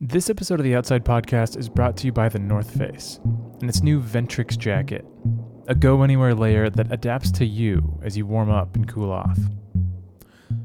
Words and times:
This 0.00 0.30
episode 0.30 0.60
of 0.60 0.64
the 0.64 0.76
Outside 0.76 1.04
Podcast 1.04 1.58
is 1.58 1.68
brought 1.68 1.96
to 1.96 2.06
you 2.06 2.12
by 2.12 2.28
The 2.28 2.38
North 2.38 2.70
Face 2.70 3.18
and 3.60 3.68
its 3.68 3.82
new 3.82 4.00
Ventrix 4.00 4.56
jacket, 4.56 5.04
a 5.66 5.74
go 5.74 6.04
anywhere 6.04 6.36
layer 6.36 6.70
that 6.70 6.92
adapts 6.92 7.32
to 7.32 7.44
you 7.44 7.98
as 8.04 8.16
you 8.16 8.24
warm 8.24 8.48
up 8.48 8.76
and 8.76 8.86
cool 8.86 9.10
off. 9.10 9.36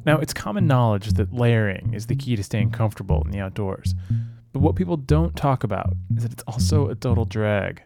Now, 0.05 0.19
it's 0.19 0.35
common 0.35 0.67
knowledge 0.67 1.13
that 1.13 1.33
layering 1.33 1.95
is 1.95 2.05
the 2.05 2.15
key 2.15 2.35
to 2.35 2.43
staying 2.43 2.69
comfortable 2.73 3.23
in 3.25 3.31
the 3.31 3.39
outdoors, 3.39 3.95
but 4.51 4.59
what 4.59 4.75
people 4.75 4.97
don't 4.97 5.35
talk 5.35 5.63
about 5.63 5.95
is 6.15 6.21
that 6.21 6.33
it's 6.33 6.43
also 6.43 6.89
a 6.89 6.95
total 6.95 7.25
drag. 7.25 7.81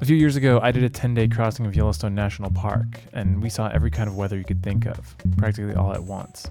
A 0.00 0.04
few 0.04 0.16
years 0.16 0.36
ago, 0.36 0.60
I 0.62 0.70
did 0.70 0.84
a 0.84 0.88
10 0.88 1.14
day 1.14 1.26
crossing 1.26 1.66
of 1.66 1.74
Yellowstone 1.74 2.14
National 2.14 2.52
Park, 2.52 3.00
and 3.12 3.42
we 3.42 3.50
saw 3.50 3.66
every 3.66 3.90
kind 3.90 4.08
of 4.08 4.16
weather 4.16 4.38
you 4.38 4.44
could 4.44 4.62
think 4.62 4.86
of, 4.86 5.16
practically 5.36 5.74
all 5.74 5.92
at 5.92 6.04
once. 6.04 6.46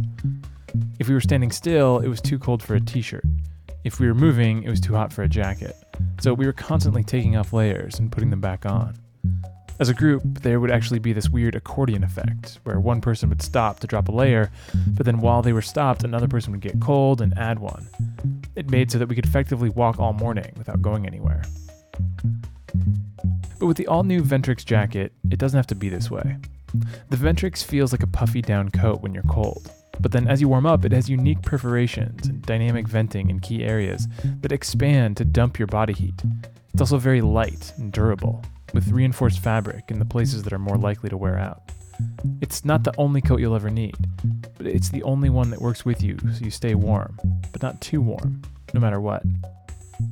If 1.00 1.07
we 1.07 1.14
were 1.14 1.21
standing 1.21 1.52
still, 1.52 2.00
it 2.00 2.07
was 2.07 2.21
too 2.21 2.39
cold 2.39 2.64
for 2.64 2.75
a 2.75 2.82
t 2.82 3.02
shirt. 3.02 3.26
If 3.84 4.00
we 4.00 4.07
were 4.07 4.14
moving, 4.14 4.64
it 4.64 4.70
was 4.70 4.82
too 4.82 4.94
hot 4.94 5.14
for 5.14 5.23
a 5.23 5.30
jacket. 5.30 5.76
So 6.20 6.34
we 6.34 6.45
were 6.45 6.54
constantly 6.54 7.04
taking 7.04 7.38
off 7.38 7.54
layers 7.54 7.99
and 7.99 8.12
putting 8.12 8.30
them 8.30 8.41
back 8.41 8.66
on. 8.66 8.95
As 9.80 9.90
a 9.90 9.94
group, 9.94 10.23
there 10.41 10.59
would 10.59 10.71
actually 10.71 10.98
be 10.98 11.13
this 11.13 11.30
weird 11.30 11.54
accordion 11.54 12.04
effect, 12.04 12.59
where 12.63 12.80
one 12.80 12.99
person 12.99 13.30
would 13.30 13.44
stop 13.44 13.80
to 13.82 13.88
drop 13.88 14.09
a 14.09 14.12
layer, 14.12 14.49
but 14.95 15.05
then 15.05 15.20
while 15.20 15.44
they 15.44 15.54
were 15.54 15.62
stopped, 15.62 16.04
another 16.04 16.27
person 16.27 16.52
would 16.52 16.62
get 16.62 16.80
cold 16.82 17.21
and 17.21 17.38
add 17.38 17.59
one. 17.59 17.88
It 18.55 18.71
made 18.71 18.91
so 18.91 18.98
that 18.98 19.07
we 19.07 19.13
could 19.13 19.26
effectively 19.26 19.70
walk 19.70 19.99
all 19.99 20.13
morning 20.13 20.52
without 20.57 20.82
going 20.82 21.05
anywhere. 21.05 21.44
But 23.59 23.68
with 23.68 23.77
the 23.77 23.85
all 23.85 24.04
new 24.04 24.23
Ventrix 24.23 24.66
jacket, 24.66 25.13
it 25.30 25.38
doesn't 25.38 25.57
have 25.57 25.68
to 25.68 25.76
be 25.76 25.90
this 25.90 26.09
way. 26.09 26.38
The 27.09 27.18
Ventrix 27.18 27.63
feels 27.63 27.91
like 27.91 28.04
a 28.04 28.07
puffy 28.07 28.41
down 28.41 28.70
coat 28.70 29.02
when 29.02 29.13
you're 29.13 29.23
cold, 29.23 29.71
but 29.99 30.11
then 30.11 30.27
as 30.27 30.41
you 30.41 30.47
warm 30.47 30.65
up, 30.65 30.85
it 30.85 30.91
has 30.91 31.09
unique 31.09 31.41
perforations 31.41 32.27
and 32.27 32.41
dynamic 32.41 32.87
venting 32.87 33.29
in 33.29 33.39
key 33.39 33.63
areas 33.63 34.07
that 34.41 34.51
expand 34.51 35.17
to 35.17 35.25
dump 35.25 35.57
your 35.59 35.67
body 35.67 35.93
heat. 35.93 36.21
It's 36.73 36.81
also 36.81 36.97
very 36.97 37.21
light 37.21 37.73
and 37.77 37.91
durable, 37.91 38.43
with 38.73 38.89
reinforced 38.89 39.39
fabric 39.39 39.89
in 39.89 39.99
the 39.99 40.05
places 40.05 40.43
that 40.43 40.54
are 40.54 40.59
more 40.59 40.77
likely 40.77 41.09
to 41.09 41.17
wear 41.17 41.37
out. 41.37 41.62
It's 42.41 42.63
not 42.63 42.84
the 42.84 42.93
only 42.98 43.21
coat 43.21 43.39
you'll 43.39 43.55
ever 43.55 43.71
need, 43.71 43.95
but 44.57 44.67
it's 44.67 44.89
the 44.89 45.04
only 45.04 45.29
one 45.29 45.49
that 45.49 45.62
works 45.62 45.85
with 45.85 46.04
you 46.04 46.17
so 46.20 46.45
you 46.45 46.51
stay 46.51 46.76
warm, 46.76 47.17
but 47.51 47.63
not 47.63 47.82
too 47.82 48.01
warm, 48.01 48.41
no 48.73 48.79
matter 48.79 49.01
what. 49.01 49.23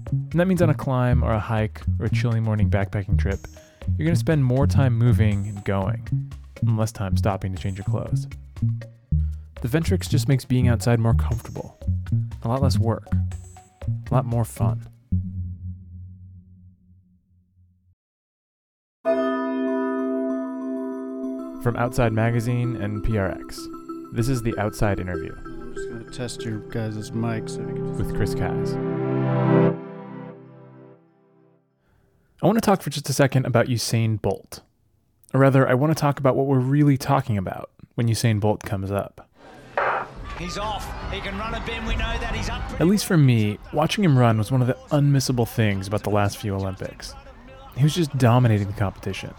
And 0.07 0.33
that 0.33 0.47
means 0.47 0.61
on 0.61 0.69
a 0.69 0.73
climb 0.73 1.23
or 1.23 1.31
a 1.31 1.39
hike 1.39 1.81
or 1.99 2.07
a 2.07 2.09
chilly 2.09 2.39
morning 2.39 2.69
backpacking 2.69 3.19
trip, 3.19 3.39
you're 3.97 4.05
going 4.05 4.15
to 4.15 4.19
spend 4.19 4.43
more 4.43 4.65
time 4.65 4.97
moving 4.97 5.47
and 5.47 5.63
going, 5.63 6.07
and 6.61 6.77
less 6.77 6.91
time 6.91 7.15
stopping 7.17 7.55
to 7.55 7.61
change 7.61 7.77
your 7.77 7.85
clothes. 7.85 8.27
The 9.65 9.79
Ventrix 9.79 10.07
just 10.07 10.27
makes 10.27 10.45
being 10.45 10.67
outside 10.67 10.99
more 10.99 11.15
comfortable, 11.15 11.79
a 12.43 12.47
lot 12.47 12.61
less 12.61 12.77
work, 12.77 13.07
a 13.11 14.13
lot 14.13 14.23
more 14.23 14.45
fun. 14.45 14.87
From 21.63 21.75
Outside 21.77 22.13
Magazine 22.13 22.75
and 22.75 23.03
PRX, 23.03 23.57
this 24.13 24.29
is 24.29 24.43
the 24.43 24.55
Outside 24.59 24.99
Interview 24.99 25.35
I'm 25.35 25.73
just 25.73 25.89
gonna 25.89 26.11
test 26.11 26.43
your 26.43 26.59
guys' 26.69 27.09
mics. 27.09 27.55
So 27.55 27.63
with 27.63 28.15
Chris 28.15 28.35
Cass. 28.35 28.73
I 32.43 32.45
want 32.45 32.57
to 32.57 32.61
talk 32.61 32.83
for 32.83 32.91
just 32.91 33.09
a 33.09 33.13
second 33.13 33.47
about 33.47 33.65
Usain 33.65 34.21
Bolt. 34.21 34.61
Or 35.33 35.39
rather, 35.39 35.67
I 35.67 35.73
want 35.73 35.91
to 35.91 35.99
talk 35.99 36.19
about 36.19 36.35
what 36.35 36.45
we're 36.45 36.59
really 36.59 36.97
talking 36.97 37.39
about 37.39 37.71
when 37.95 38.07
Usain 38.07 38.39
Bolt 38.39 38.61
comes 38.61 38.91
up. 38.91 39.27
He's 40.37 40.57
off. 40.57 40.85
He 41.11 41.21
can 41.21 41.37
run 41.37 41.53
a 41.53 41.65
bin. 41.65 41.85
We 41.85 41.95
know 41.95 42.17
that. 42.19 42.35
He's 42.35 42.49
up. 42.49 42.61
At 42.81 42.87
least 42.87 43.05
for 43.05 43.17
me, 43.17 43.57
watching 43.71 44.03
him 44.03 44.17
run 44.17 44.37
was 44.37 44.51
one 44.51 44.61
of 44.61 44.67
the 44.67 44.77
unmissable 44.91 45.47
things 45.47 45.87
about 45.87 46.03
the 46.03 46.09
last 46.09 46.37
few 46.37 46.53
Olympics. 46.53 47.13
He 47.77 47.83
was 47.83 47.95
just 47.95 48.17
dominating 48.17 48.67
the 48.67 48.73
competition, 48.73 49.33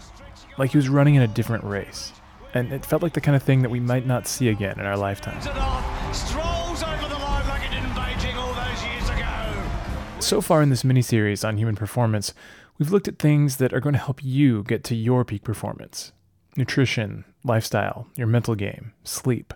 like 0.57 0.71
he 0.71 0.77
was 0.77 0.89
running 0.89 1.15
in 1.15 1.21
a 1.21 1.27
different 1.27 1.63
race. 1.63 2.13
And 2.53 2.71
it 2.71 2.85
felt 2.85 3.03
like 3.03 3.13
the 3.13 3.21
kind 3.21 3.35
of 3.35 3.43
thing 3.43 3.61
that 3.61 3.69
we 3.69 3.79
might 3.79 4.07
not 4.07 4.27
see 4.27 4.49
again 4.49 4.79
in 4.79 4.85
our 4.85 4.97
lifetime. 4.97 5.37
it 5.39 5.47
off. 5.49 6.15
Strolls 6.15 6.81
over 6.81 7.07
the 7.07 7.15
line 7.15 7.47
like 7.47 7.63
it 7.63 7.71
did 7.71 7.83
in 7.83 7.89
Beijing 7.91 8.35
all 8.35 8.53
those 8.53 8.83
years 8.83 9.09
ago. 9.09 10.19
So 10.19 10.41
far 10.41 10.61
in 10.63 10.69
this 10.69 10.83
mini-series 10.83 11.43
on 11.43 11.57
human 11.57 11.75
performance, 11.75 12.33
we've 12.79 12.91
looked 12.91 13.07
at 13.07 13.19
things 13.19 13.57
that 13.57 13.73
are 13.73 13.79
going 13.79 13.93
to 13.93 13.99
help 13.99 14.23
you 14.23 14.63
get 14.63 14.83
to 14.85 14.95
your 14.95 15.23
peak 15.25 15.43
performance. 15.43 16.11
Nutrition, 16.55 17.25
lifestyle, 17.43 18.07
your 18.15 18.27
mental 18.27 18.55
game, 18.55 18.93
sleep. 19.03 19.53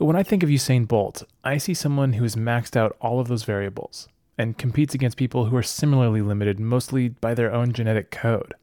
But 0.00 0.06
when 0.06 0.16
I 0.16 0.22
think 0.22 0.42
of 0.42 0.48
Usain 0.48 0.88
Bolt, 0.88 1.24
I 1.44 1.58
see 1.58 1.74
someone 1.74 2.14
who 2.14 2.22
has 2.22 2.34
maxed 2.34 2.74
out 2.74 2.96
all 3.02 3.20
of 3.20 3.28
those 3.28 3.42
variables 3.42 4.08
and 4.38 4.56
competes 4.56 4.94
against 4.94 5.18
people 5.18 5.44
who 5.44 5.56
are 5.58 5.62
similarly 5.62 6.22
limited 6.22 6.58
mostly 6.58 7.10
by 7.10 7.34
their 7.34 7.52
own 7.52 7.74
genetic 7.74 8.10
code. 8.10 8.54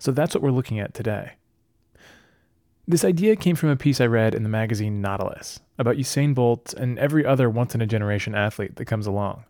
So 0.00 0.10
that's 0.10 0.34
what 0.34 0.42
we're 0.42 0.50
looking 0.50 0.80
at 0.80 0.92
today. 0.92 1.34
This 2.88 3.04
idea 3.04 3.36
came 3.36 3.54
from 3.54 3.68
a 3.68 3.76
piece 3.76 4.00
I 4.00 4.06
read 4.06 4.34
in 4.34 4.42
the 4.42 4.48
magazine 4.48 5.00
Nautilus 5.00 5.60
about 5.78 5.98
Usain 5.98 6.34
Bolt 6.34 6.74
and 6.74 6.98
every 6.98 7.24
other 7.24 7.48
once 7.48 7.76
in 7.76 7.80
a 7.80 7.86
generation 7.86 8.34
athlete 8.34 8.74
that 8.74 8.86
comes 8.86 9.06
along. 9.06 9.44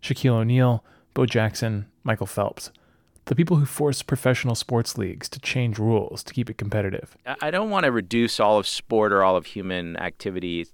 Shaquille 0.00 0.34
O'Neal, 0.34 0.84
Bo 1.14 1.26
Jackson, 1.26 1.86
Michael 2.04 2.28
Phelps. 2.28 2.70
The 3.24 3.34
people 3.34 3.56
who 3.56 3.66
force 3.66 4.02
professional 4.02 4.54
sports 4.54 4.96
leagues 4.96 5.28
to 5.30 5.40
change 5.40 5.80
rules 5.80 6.22
to 6.22 6.32
keep 6.32 6.48
it 6.48 6.58
competitive. 6.58 7.16
I 7.40 7.50
don't 7.50 7.70
want 7.70 7.82
to 7.82 7.90
reduce 7.90 8.38
all 8.38 8.56
of 8.56 8.68
sport 8.68 9.12
or 9.12 9.24
all 9.24 9.34
of 9.34 9.46
human 9.46 9.96
activity 9.96 10.68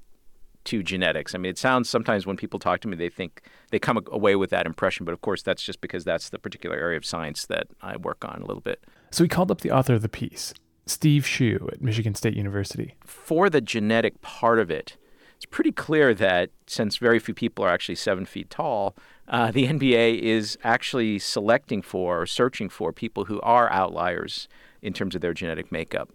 to 0.64 0.82
genetics. 0.82 1.34
I 1.34 1.38
mean, 1.38 1.50
it 1.50 1.58
sounds 1.58 1.88
sometimes 1.88 2.26
when 2.26 2.36
people 2.36 2.58
talk 2.58 2.80
to 2.80 2.88
me, 2.88 2.96
they 2.96 3.08
think 3.08 3.42
they 3.70 3.78
come 3.78 4.02
away 4.10 4.36
with 4.36 4.50
that 4.50 4.66
impression, 4.66 5.04
but 5.04 5.12
of 5.12 5.20
course, 5.20 5.42
that's 5.42 5.62
just 5.62 5.80
because 5.80 6.04
that's 6.04 6.28
the 6.28 6.38
particular 6.38 6.76
area 6.76 6.96
of 6.96 7.04
science 7.04 7.46
that 7.46 7.68
I 7.80 7.96
work 7.96 8.24
on 8.24 8.42
a 8.42 8.46
little 8.46 8.60
bit. 8.60 8.82
So 9.10 9.24
we 9.24 9.28
called 9.28 9.50
up 9.50 9.60
the 9.60 9.70
author 9.70 9.94
of 9.94 10.02
the 10.02 10.08
piece, 10.08 10.54
Steve 10.86 11.26
Shue 11.26 11.68
at 11.72 11.82
Michigan 11.82 12.14
State 12.14 12.34
University. 12.34 12.96
For 13.04 13.50
the 13.50 13.60
genetic 13.60 14.20
part 14.22 14.58
of 14.58 14.70
it, 14.70 14.96
it's 15.42 15.46
pretty 15.50 15.72
clear 15.72 16.14
that 16.14 16.50
since 16.68 16.98
very 16.98 17.18
few 17.18 17.34
people 17.34 17.64
are 17.64 17.68
actually 17.68 17.96
seven 17.96 18.24
feet 18.26 18.48
tall, 18.48 18.94
uh, 19.26 19.50
the 19.52 19.66
NBA 19.66 20.20
is 20.20 20.56
actually 20.62 21.18
selecting 21.18 21.82
for 21.82 22.22
or 22.22 22.26
searching 22.26 22.68
for 22.68 22.92
people 22.92 23.24
who 23.24 23.40
are 23.40 23.70
outliers 23.72 24.46
in 24.80 24.92
terms 24.92 25.14
of 25.14 25.20
their 25.20 25.34
genetic 25.34 25.72
makeup. 25.72 26.10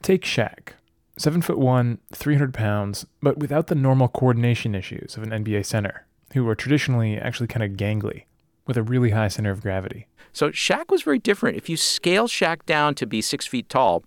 Take 0.00 0.22
Shaq, 0.22 0.74
seven 1.16 1.42
foot 1.42 1.58
one, 1.58 1.98
300 2.12 2.54
pounds, 2.54 3.06
but 3.20 3.38
without 3.38 3.66
the 3.66 3.74
normal 3.74 4.08
coordination 4.08 4.74
issues 4.74 5.16
of 5.16 5.22
an 5.22 5.30
NBA 5.30 5.66
center, 5.66 6.06
who 6.34 6.48
are 6.48 6.54
traditionally 6.54 7.18
actually 7.18 7.46
kind 7.46 7.62
of 7.62 7.76
gangly, 7.76 8.24
with 8.66 8.76
a 8.76 8.82
really 8.82 9.10
high 9.10 9.28
center 9.28 9.50
of 9.50 9.60
gravity. 9.60 10.06
So 10.32 10.50
Shaq 10.50 10.90
was 10.90 11.02
very 11.02 11.18
different. 11.18 11.56
If 11.56 11.68
you 11.68 11.76
scale 11.76 12.26
Shaq 12.26 12.64
down 12.64 12.94
to 12.96 13.06
be 13.06 13.20
six 13.20 13.46
feet 13.46 13.68
tall, 13.68 14.04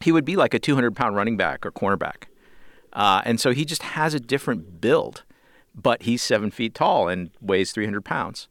he 0.00 0.12
would 0.12 0.24
be 0.24 0.36
like 0.36 0.54
a 0.54 0.58
200 0.58 0.94
pound 0.94 1.16
running 1.16 1.36
back 1.36 1.64
or 1.64 1.72
cornerback. 1.72 2.24
Uh, 2.92 3.22
and 3.24 3.40
so 3.40 3.52
he 3.52 3.64
just 3.64 3.82
has 3.82 4.14
a 4.14 4.20
different 4.20 4.80
build, 4.80 5.24
but 5.74 6.02
he's 6.02 6.22
seven 6.22 6.50
feet 6.50 6.74
tall 6.74 7.08
and 7.08 7.30
weighs 7.40 7.72
300 7.72 8.04
pounds. 8.04 8.48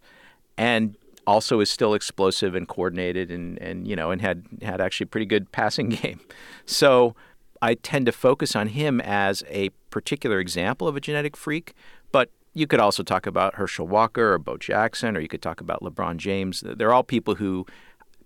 And 0.58 0.98
also 1.28 1.60
is 1.60 1.70
still 1.70 1.94
explosive 1.94 2.56
and 2.56 2.68
coordinated 2.70 3.30
and, 3.30 3.60
and 3.60 3.86
you 3.86 3.98
know 3.98 4.12
and 4.12 4.22
had 4.22 4.46
had 4.62 4.80
actually 4.80 5.04
a 5.04 5.08
pretty 5.08 5.26
good 5.26 5.52
passing 5.52 5.90
game. 6.02 6.22
So 6.66 7.16
I 7.62 7.76
tend 7.76 8.06
to 8.08 8.12
focus 8.12 8.56
on 8.56 8.68
him 8.68 9.02
as 9.02 9.44
a 9.50 9.70
particular 9.90 10.40
example 10.40 10.88
of 10.88 10.96
a 10.96 11.02
genetic 11.02 11.36
freak, 11.36 11.74
but 12.12 12.30
you 12.54 12.68
could 12.68 12.80
also 12.80 13.04
talk 13.04 13.26
about 13.26 13.56
Herschel 13.56 13.88
Walker 13.88 14.34
or 14.34 14.40
Bo 14.40 14.58
Jackson, 14.58 15.16
or 15.16 15.20
you 15.20 15.28
could 15.28 15.42
talk 15.42 15.62
about 15.62 15.82
LeBron 15.82 16.18
James. 16.18 16.64
They're 16.66 16.94
all 16.94 17.04
people 17.04 17.36
who 17.36 17.66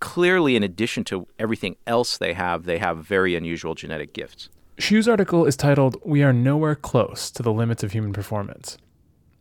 clearly, 0.00 0.56
in 0.56 0.62
addition 0.62 1.04
to 1.04 1.28
everything 1.38 1.76
else 1.86 2.18
they 2.18 2.32
have, 2.32 2.64
they 2.64 2.78
have 2.78 2.98
very 2.98 3.36
unusual 3.36 3.74
genetic 3.74 4.12
gifts. 4.12 4.48
Shue's 4.78 5.06
article 5.06 5.44
is 5.46 5.54
titled 5.54 5.96
We 6.04 6.22
Are 6.22 6.32
Nowhere 6.32 6.74
Close 6.74 7.30
to 7.30 7.42
the 7.42 7.52
Limits 7.52 7.84
of 7.84 7.92
Human 7.92 8.12
Performance. 8.12 8.78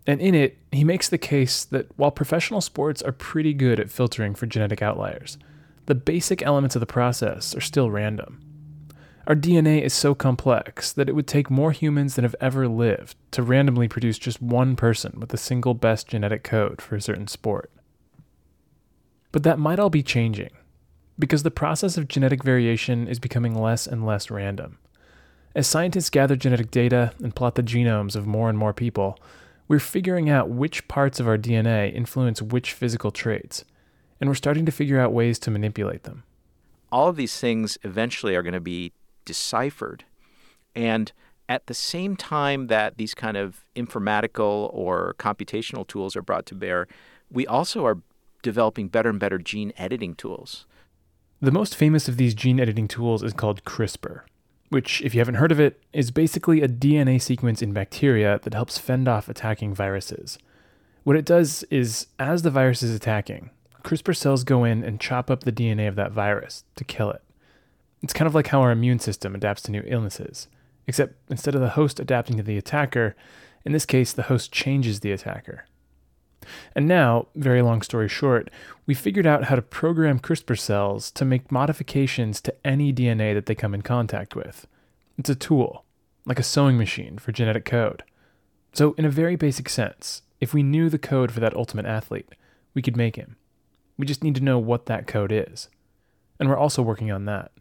And 0.06 0.20
in 0.20 0.36
it, 0.36 0.58
he 0.72 0.84
makes 0.84 1.10
the 1.10 1.18
case 1.18 1.64
that 1.66 1.88
while 1.98 2.12
professional 2.12 2.62
sports 2.62 3.02
are 3.02 3.12
pretty 3.12 3.54
good 3.54 3.80
at 3.80 3.90
filtering 3.90 4.36
for 4.36 4.46
genetic 4.46 4.82
outliers, 4.82 5.38
the 5.86 5.96
basic 5.96 6.44
elements 6.44 6.76
of 6.76 6.80
the 6.80 6.86
process 6.86 7.56
are 7.56 7.62
still 7.62 7.90
random. 7.90 8.40
Our 9.32 9.38
DNA 9.38 9.82
is 9.82 9.94
so 9.94 10.14
complex 10.14 10.92
that 10.92 11.08
it 11.08 11.16
would 11.16 11.26
take 11.26 11.50
more 11.50 11.72
humans 11.72 12.16
than 12.16 12.26
have 12.26 12.36
ever 12.42 12.68
lived 12.68 13.16
to 13.32 13.42
randomly 13.42 13.88
produce 13.88 14.20
just 14.20 14.42
one 14.42 14.76
person 14.76 15.22
with 15.22 15.30
the 15.30 15.38
single 15.38 15.74
best 15.74 16.10
genetic 16.10 16.44
code 16.44 16.82
for 16.82 16.98
a 16.98 17.02
certain 17.02 17.28
sport. 17.28 17.72
But 19.32 19.44
that 19.44 19.58
might 19.58 19.80
all 19.80 19.90
be 19.90 20.04
changing, 20.04 20.50
because 21.18 21.44
the 21.44 21.50
process 21.50 21.98
of 21.98 22.10
genetic 22.10 22.44
variation 22.44 23.08
is 23.08 23.20
becoming 23.20 23.56
less 23.56 23.88
and 23.88 24.06
less 24.06 24.30
random. 24.30 24.80
As 25.56 25.66
scientists 25.66 26.10
gather 26.10 26.36
genetic 26.36 26.70
data 26.70 27.14
and 27.24 27.34
plot 27.34 27.56
the 27.56 27.64
genomes 27.64 28.18
of 28.18 28.28
more 28.28 28.50
and 28.50 28.58
more 28.58 28.74
people, 28.74 29.18
we're 29.70 29.80
figuring 29.80 30.30
out 30.30 30.50
which 30.50 30.90
parts 30.90 31.22
of 31.22 31.28
our 31.30 31.38
DNA 31.38 31.96
influence 31.96 32.42
which 32.42 32.74
physical 32.74 33.12
traits, 33.12 33.64
and 34.20 34.30
we're 34.30 34.36
starting 34.36 34.66
to 34.66 34.74
figure 34.74 35.00
out 35.00 35.14
ways 35.14 35.40
to 35.40 35.52
manipulate 35.52 36.04
them. 36.04 36.24
all 36.92 37.08
of 37.08 37.16
these 37.16 37.40
things 37.40 37.78
eventually 37.84 38.36
are 38.36 38.44
going 38.44 38.52
to 38.52 38.60
be 38.60 38.92
deciphered. 39.26 40.06
And 40.76 41.12
at 41.50 41.68
the 41.68 41.74
same 41.74 42.16
time 42.16 42.68
that 42.68 42.98
these 42.98 43.14
kind 43.14 43.36
of 43.36 43.66
informatical 43.76 44.70
or 44.74 45.16
computational 45.20 45.86
tools 45.86 46.16
are 46.16 46.22
brought 46.22 46.46
to 46.48 46.56
bear, 46.56 46.88
we 47.30 47.46
also 47.46 47.86
are 47.86 48.00
developing 48.42 48.88
better 48.88 49.10
and 49.10 49.20
better 49.20 49.38
gene 49.38 49.74
editing 49.78 50.16
tools. 50.16 50.66
The 51.42 51.52
most 51.52 51.76
famous 51.76 52.08
of 52.08 52.18
these 52.18 52.34
gene 52.34 52.60
editing 52.60 52.88
tools 52.88 53.24
is 53.24 53.34
called 53.34 53.64
CRISPR, 53.64 54.22
which, 54.70 55.02
if 55.02 55.14
you 55.14 55.20
haven't 55.20 55.36
heard 55.36 55.52
of 55.52 55.60
it, 55.60 55.82
is 55.92 56.12
basically 56.12 56.62
a 56.62 56.68
DNA 56.68 57.22
sequence 57.22 57.62
in 57.62 57.74
bacteria 57.74 58.40
that 58.44 58.54
helps 58.54 58.78
fend 58.78 59.08
off 59.08 59.28
attacking 59.28 59.74
viruses. 59.74 60.38
What 61.04 61.16
it 61.16 61.26
does 61.26 61.64
is, 61.64 62.08
as 62.20 62.44
the 62.44 62.52
virus 62.52 62.84
is 62.84 62.96
attacking, 62.96 63.50
CRISPR 63.84 64.16
cells 64.16 64.44
go 64.44 64.64
in 64.64 64.84
and 64.84 65.02
chop 65.02 65.32
up 65.32 65.44
the 65.44 65.52
DNA 65.52 65.88
of 65.88 65.96
that 65.96 66.12
virus 66.12 66.64
to 66.76 66.84
kill 66.84 67.10
it. 67.10 67.24
It's 68.02 68.14
kind 68.14 68.28
of 68.28 68.36
like 68.36 68.48
how 68.48 68.62
our 68.62 68.72
immune 68.72 69.00
system 69.00 69.36
adapts 69.36 69.62
to 69.64 69.72
new 69.72 69.84
illnesses, 69.86 70.48
except 70.88 71.16
instead 71.30 71.56
of 71.56 71.62
the 71.62 71.70
host 71.70 72.00
adapting 72.00 72.38
to 72.38 72.44
the 72.44 72.58
attacker, 72.58 73.16
in 73.64 73.72
this 73.74 73.86
case, 73.86 74.12
the 74.12 74.24
host 74.24 74.52
changes 74.52 75.00
the 75.00 75.12
attacker. 75.12 75.66
And 76.76 76.88
now, 76.88 77.28
very 77.36 77.62
long 77.62 77.82
story 77.84 78.10
short, 78.10 78.50
we 78.88 78.96
figured 78.96 79.28
out 79.28 79.46
how 79.46 79.56
to 79.56 79.62
program 79.62 80.20
CRISPR 80.20 80.58
cells 80.58 81.12
to 81.12 81.26
make 81.26 81.52
modifications 81.52 82.42
to 82.42 82.56
any 82.66 82.92
DNA 82.92 83.34
that 83.36 83.46
they 83.46 83.54
come 83.54 83.76
in 83.76 83.84
contact 83.84 84.36
with. 84.36 84.68
It's 85.18 85.30
a 85.30 85.36
tool, 85.36 85.86
like 86.26 86.40
a 86.40 86.44
sewing 86.44 86.78
machine 86.78 87.20
for 87.20 87.32
genetic 87.32 87.66
code. 87.66 88.04
So, 88.74 88.94
in 88.94 89.06
a 89.06 89.10
very 89.10 89.36
basic 89.36 89.70
sense, 89.70 90.24
if 90.40 90.54
we 90.54 90.64
knew 90.64 90.90
the 90.90 90.98
code 90.98 91.32
for 91.32 91.40
that 91.42 91.56
ultimate 91.56 91.86
athlete, 91.86 92.30
we 92.74 92.82
could 92.82 92.98
make 92.98 93.18
him. 93.18 93.36
We 93.98 94.06
just 94.08 94.24
need 94.24 94.36
to 94.36 94.44
know 94.44 94.58
what 94.58 94.88
that 94.88 95.06
code 95.06 95.32
is. 95.32 95.70
And 96.40 96.50
we're 96.50 96.58
also 96.58 96.82
working 96.82 97.12
on 97.12 97.26
that. 97.26 97.52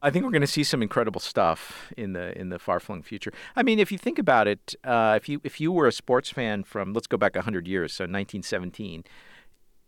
I 0.00 0.10
think 0.10 0.24
we're 0.24 0.30
going 0.30 0.42
to 0.42 0.46
see 0.46 0.62
some 0.62 0.80
incredible 0.80 1.20
stuff 1.20 1.92
in 1.96 2.12
the 2.12 2.38
in 2.38 2.50
the 2.50 2.58
far 2.58 2.78
flung 2.78 3.02
future. 3.02 3.32
I 3.56 3.62
mean, 3.62 3.78
if 3.78 3.90
you 3.90 3.98
think 3.98 4.18
about 4.18 4.46
it, 4.46 4.74
uh, 4.84 5.14
if 5.16 5.28
you 5.28 5.40
if 5.42 5.60
you 5.60 5.72
were 5.72 5.86
a 5.86 5.92
sports 5.92 6.30
fan 6.30 6.62
from 6.64 6.92
let's 6.92 7.06
go 7.06 7.16
back 7.16 7.36
hundred 7.36 7.66
years, 7.66 7.92
so 7.92 8.04
1917, 8.04 9.04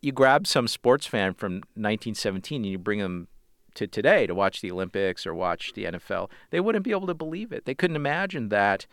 you 0.01 0.13
grab 0.13 0.47
some 0.47 0.67
sports 0.67 1.07
fan 1.07 1.35
from 1.35 1.55
1917 1.75 2.63
and 2.63 2.71
you 2.71 2.79
bring 2.79 2.99
them 2.99 3.29
to 3.75 3.87
today 3.87 4.27
to 4.27 4.35
watch 4.35 4.61
the 4.61 4.71
Olympics 4.71 5.27
or 5.27 5.35
watch 5.35 5.73
the 5.75 5.85
NFL, 5.85 6.31
they 6.51 6.61
wouldn't 6.61 6.85
be 6.85 6.91
able 6.91 7.07
to 7.07 7.15
believe 7.15 7.53
it. 7.53 7.65
They 7.65 7.75
couldn't 7.75 7.97
imagine 7.97 8.49
that 8.49 8.87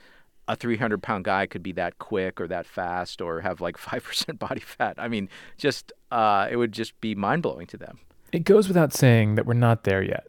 a 0.48 0.56
300 0.56 1.02
pound 1.02 1.26
guy 1.26 1.46
could 1.46 1.64
be 1.64 1.72
that 1.74 2.00
quick 2.00 2.40
or 2.40 2.48
that 2.48 2.66
fast 2.66 3.22
or 3.22 3.42
have 3.42 3.60
like 3.60 3.78
5% 3.78 4.40
body 4.40 4.62
fat. 4.62 4.96
I 4.98 5.08
mean, 5.08 5.30
just, 5.58 5.92
uh, 6.12 6.48
it 6.50 6.58
would 6.58 6.72
just 6.72 7.00
be 7.02 7.16
mind 7.16 7.44
blowing 7.44 7.68
to 7.68 7.78
them. 7.78 8.00
It 8.32 8.44
goes 8.44 8.68
without 8.68 8.94
saying 8.94 9.36
that 9.36 9.46
we're 9.46 9.54
not 9.54 9.84
there 9.84 10.04
yet. 10.04 10.28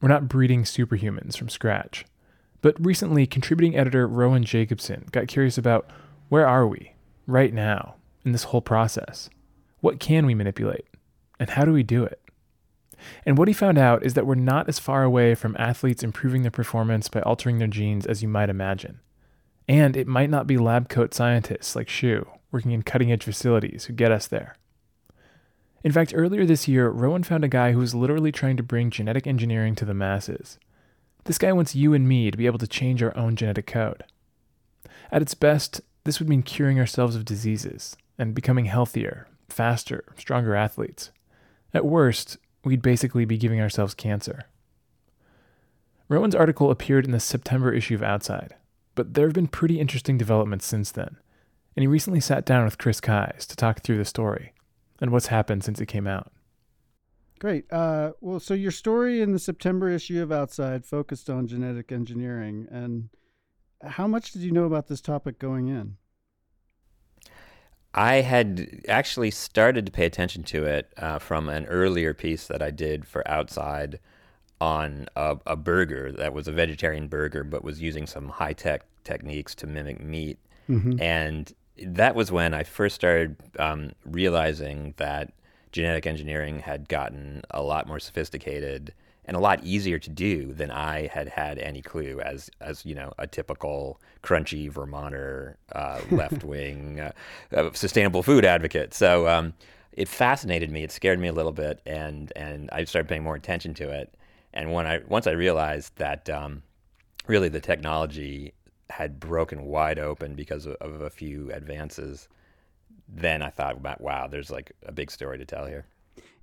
We're 0.00 0.08
not 0.08 0.28
breeding 0.28 0.62
superhumans 0.62 1.36
from 1.36 1.48
scratch. 1.48 2.04
But 2.60 2.84
recently, 2.84 3.26
contributing 3.26 3.76
editor 3.76 4.06
Rowan 4.06 4.44
Jacobson 4.44 5.06
got 5.12 5.28
curious 5.28 5.58
about 5.58 5.88
where 6.28 6.46
are 6.46 6.66
we, 6.66 6.92
right 7.26 7.52
now, 7.52 7.94
in 8.24 8.32
this 8.32 8.44
whole 8.44 8.60
process? 8.60 9.30
What 9.80 10.00
can 10.00 10.26
we 10.26 10.34
manipulate? 10.34 10.86
And 11.38 11.50
how 11.50 11.64
do 11.64 11.72
we 11.72 11.82
do 11.82 12.04
it? 12.04 12.20
And 13.24 13.38
what 13.38 13.48
he 13.48 13.54
found 13.54 13.78
out 13.78 14.04
is 14.04 14.14
that 14.14 14.26
we're 14.26 14.34
not 14.34 14.68
as 14.68 14.80
far 14.80 15.04
away 15.04 15.34
from 15.36 15.56
athletes 15.58 16.02
improving 16.02 16.42
their 16.42 16.50
performance 16.50 17.08
by 17.08 17.20
altering 17.20 17.58
their 17.58 17.68
genes 17.68 18.06
as 18.06 18.22
you 18.22 18.28
might 18.28 18.50
imagine. 18.50 19.00
And 19.68 19.96
it 19.96 20.08
might 20.08 20.30
not 20.30 20.46
be 20.46 20.58
lab 20.58 20.88
coat 20.88 21.14
scientists 21.14 21.76
like 21.76 21.88
Shu 21.88 22.26
working 22.50 22.72
in 22.72 22.82
cutting 22.82 23.12
edge 23.12 23.24
facilities 23.24 23.84
who 23.84 23.92
get 23.92 24.10
us 24.10 24.26
there. 24.26 24.56
In 25.84 25.92
fact, 25.92 26.12
earlier 26.14 26.44
this 26.44 26.66
year, 26.66 26.88
Rowan 26.88 27.22
found 27.22 27.44
a 27.44 27.48
guy 27.48 27.72
who 27.72 27.78
was 27.78 27.94
literally 27.94 28.32
trying 28.32 28.56
to 28.56 28.62
bring 28.62 28.90
genetic 28.90 29.26
engineering 29.26 29.74
to 29.76 29.84
the 29.84 29.94
masses. 29.94 30.58
This 31.24 31.38
guy 31.38 31.52
wants 31.52 31.74
you 31.74 31.94
and 31.94 32.08
me 32.08 32.30
to 32.30 32.36
be 32.36 32.46
able 32.46 32.58
to 32.58 32.66
change 32.66 33.02
our 33.02 33.16
own 33.16 33.36
genetic 33.36 33.66
code. 33.66 34.04
At 35.12 35.22
its 35.22 35.34
best, 35.34 35.80
this 36.04 36.18
would 36.18 36.28
mean 36.28 36.42
curing 36.42 36.80
ourselves 36.80 37.14
of 37.14 37.24
diseases 37.24 37.96
and 38.18 38.34
becoming 38.34 38.64
healthier, 38.64 39.28
faster, 39.48 40.04
stronger 40.16 40.54
athletes. 40.54 41.10
At 41.72 41.86
worst, 41.86 42.38
we'd 42.64 42.82
basically 42.82 43.24
be 43.24 43.38
giving 43.38 43.60
ourselves 43.60 43.94
cancer. 43.94 44.44
Rowan's 46.08 46.34
article 46.34 46.70
appeared 46.70 47.04
in 47.04 47.12
the 47.12 47.20
September 47.20 47.72
issue 47.72 47.94
of 47.94 48.02
Outside, 48.02 48.54
but 48.94 49.14
there 49.14 49.26
have 49.26 49.34
been 49.34 49.46
pretty 49.46 49.78
interesting 49.78 50.18
developments 50.18 50.66
since 50.66 50.90
then, 50.90 51.18
and 51.76 51.82
he 51.82 51.86
recently 51.86 52.20
sat 52.20 52.44
down 52.44 52.64
with 52.64 52.78
Chris 52.78 53.00
Keyes 53.00 53.46
to 53.46 53.54
talk 53.54 53.80
through 53.80 53.98
the 53.98 54.04
story 54.04 54.52
and 55.00 55.10
what's 55.10 55.26
happened 55.26 55.64
since 55.64 55.80
it 55.80 55.86
came 55.86 56.06
out. 56.06 56.32
Great. 57.38 57.72
Uh, 57.72 58.12
well, 58.20 58.40
so 58.40 58.54
your 58.54 58.72
story 58.72 59.20
in 59.20 59.32
the 59.32 59.38
September 59.38 59.88
issue 59.88 60.22
of 60.22 60.32
Outside 60.32 60.84
focused 60.84 61.30
on 61.30 61.46
genetic 61.46 61.92
engineering, 61.92 62.66
and 62.70 63.10
how 63.82 64.08
much 64.08 64.32
did 64.32 64.42
you 64.42 64.50
know 64.50 64.64
about 64.64 64.88
this 64.88 65.00
topic 65.00 65.38
going 65.38 65.68
in? 65.68 65.96
I 67.94 68.16
had 68.16 68.82
actually 68.88 69.30
started 69.30 69.86
to 69.86 69.92
pay 69.92 70.04
attention 70.04 70.42
to 70.44 70.64
it 70.64 70.92
uh, 70.98 71.18
from 71.18 71.48
an 71.48 71.66
earlier 71.66 72.12
piece 72.12 72.46
that 72.48 72.62
I 72.62 72.70
did 72.70 73.06
for 73.06 73.26
Outside 73.28 73.98
on 74.60 75.06
a, 75.16 75.38
a, 75.46 75.56
burger 75.56 76.12
that 76.12 76.32
was 76.32 76.48
a 76.48 76.52
vegetarian 76.52 77.08
burger, 77.08 77.44
but 77.44 77.62
was 77.62 77.80
using 77.80 78.06
some 78.06 78.28
high 78.28 78.52
tech 78.52 78.82
techniques 79.04 79.54
to 79.54 79.66
mimic 79.66 80.00
meat. 80.00 80.38
Mm-hmm. 80.68 81.00
And 81.00 81.52
that 81.82 82.14
was 82.14 82.32
when 82.32 82.54
I 82.54 82.62
first 82.64 82.94
started 82.94 83.36
um, 83.58 83.92
realizing 84.04 84.94
that 84.96 85.32
genetic 85.72 86.06
engineering 86.06 86.60
had 86.60 86.88
gotten 86.88 87.42
a 87.50 87.62
lot 87.62 87.86
more 87.86 88.00
sophisticated 88.00 88.94
and 89.24 89.36
a 89.36 89.40
lot 89.40 89.62
easier 89.62 89.98
to 89.98 90.08
do 90.08 90.54
than 90.54 90.70
I 90.70 91.06
had 91.06 91.28
had 91.28 91.58
any 91.58 91.82
clue 91.82 92.20
as 92.20 92.50
as 92.60 92.86
you 92.86 92.94
know 92.94 93.12
a 93.18 93.26
typical 93.26 94.00
crunchy 94.22 94.70
Vermonter 94.70 95.56
uh, 95.72 96.00
left 96.10 96.44
wing 96.44 97.00
uh, 97.00 97.12
uh, 97.54 97.70
sustainable 97.74 98.22
food 98.22 98.44
advocate. 98.44 98.94
So 98.94 99.28
um, 99.28 99.52
it 99.92 100.08
fascinated 100.08 100.70
me. 100.70 100.82
It 100.82 100.92
scared 100.92 101.20
me 101.20 101.28
a 101.28 101.32
little 101.32 101.52
bit, 101.52 101.80
and 101.84 102.32
and 102.34 102.70
I 102.72 102.84
started 102.84 103.08
paying 103.08 103.22
more 103.22 103.36
attention 103.36 103.74
to 103.74 103.90
it. 103.90 104.14
And 104.54 104.72
when 104.72 104.86
I 104.86 105.00
once 105.06 105.26
I 105.26 105.32
realized 105.32 105.96
that 105.96 106.30
um, 106.30 106.62
really 107.26 107.50
the 107.50 107.60
technology 107.60 108.54
had 108.90 109.20
broken 109.20 109.64
wide 109.64 109.98
open 109.98 110.34
because 110.34 110.66
of, 110.66 110.74
of 110.76 111.00
a 111.00 111.10
few 111.10 111.50
advances, 111.52 112.28
then 113.08 113.42
I 113.42 113.50
thought 113.50 113.80
wow, 114.00 114.26
there's 114.26 114.50
like 114.50 114.72
a 114.86 114.92
big 114.92 115.10
story 115.10 115.38
to 115.38 115.44
tell 115.44 115.66
here. 115.66 115.86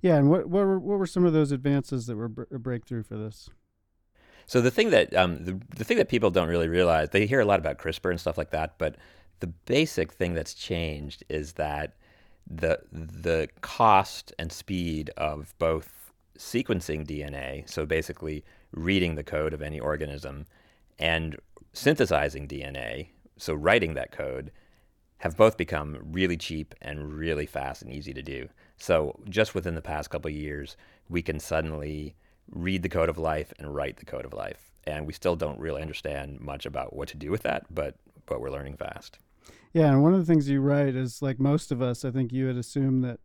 Yeah, 0.00 0.16
and 0.16 0.30
what 0.30 0.48
what 0.48 0.64
were, 0.64 0.78
what 0.78 0.98
were 0.98 1.06
some 1.06 1.24
of 1.24 1.32
those 1.32 1.52
advances 1.52 2.06
that 2.06 2.16
were 2.16 2.30
a 2.52 2.58
breakthrough 2.58 3.02
for 3.02 3.16
this? 3.16 3.50
So 4.46 4.60
the 4.60 4.70
thing 4.70 4.90
that 4.90 5.14
um, 5.14 5.44
the 5.44 5.60
the 5.74 5.84
thing 5.84 5.96
that 5.98 6.08
people 6.08 6.30
don't 6.30 6.48
really 6.48 6.68
realize, 6.68 7.10
they 7.10 7.26
hear 7.26 7.40
a 7.40 7.44
lot 7.44 7.58
about 7.58 7.78
CRISPR 7.78 8.10
and 8.10 8.20
stuff 8.20 8.38
like 8.38 8.50
that, 8.50 8.78
but 8.78 8.96
the 9.40 9.48
basic 9.48 10.12
thing 10.12 10.34
that's 10.34 10.54
changed 10.54 11.24
is 11.28 11.54
that 11.54 11.96
the 12.48 12.80
the 12.92 13.48
cost 13.60 14.32
and 14.38 14.52
speed 14.52 15.10
of 15.16 15.54
both 15.58 16.12
sequencing 16.38 17.06
DNA, 17.06 17.68
so 17.68 17.86
basically 17.86 18.44
reading 18.72 19.14
the 19.14 19.24
code 19.24 19.52
of 19.52 19.62
any 19.62 19.80
organism, 19.80 20.46
and 20.98 21.36
synthesizing 21.76 22.48
DNA, 22.48 23.08
so 23.36 23.52
writing 23.54 23.94
that 23.94 24.10
code, 24.10 24.50
have 25.18 25.36
both 25.36 25.56
become 25.56 25.98
really 26.02 26.36
cheap 26.36 26.74
and 26.80 27.12
really 27.12 27.46
fast 27.46 27.82
and 27.82 27.92
easy 27.92 28.14
to 28.14 28.22
do. 28.22 28.48
So 28.78 29.18
just 29.28 29.54
within 29.54 29.74
the 29.74 29.82
past 29.82 30.10
couple 30.10 30.30
years, 30.30 30.76
we 31.08 31.20
can 31.20 31.38
suddenly 31.38 32.16
read 32.50 32.82
the 32.82 32.88
code 32.88 33.08
of 33.08 33.18
life 33.18 33.52
and 33.58 33.74
write 33.74 33.98
the 33.98 34.06
code 34.06 34.24
of 34.24 34.32
life. 34.32 34.72
And 34.86 35.06
we 35.06 35.12
still 35.12 35.36
don't 35.36 35.58
really 35.58 35.82
understand 35.82 36.40
much 36.40 36.64
about 36.64 36.94
what 36.94 37.08
to 37.08 37.16
do 37.16 37.30
with 37.30 37.42
that, 37.42 37.66
but 37.72 37.96
but 38.24 38.40
we're 38.40 38.50
learning 38.50 38.76
fast. 38.76 39.18
Yeah, 39.72 39.92
and 39.92 40.02
one 40.02 40.12
of 40.12 40.18
the 40.18 40.32
things 40.32 40.48
you 40.48 40.60
write 40.60 40.96
is 40.96 41.22
like 41.22 41.38
most 41.38 41.70
of 41.70 41.80
us, 41.80 42.04
I 42.04 42.10
think 42.10 42.32
you 42.32 42.46
had 42.46 42.56
assumed 42.56 43.04
that 43.04 43.20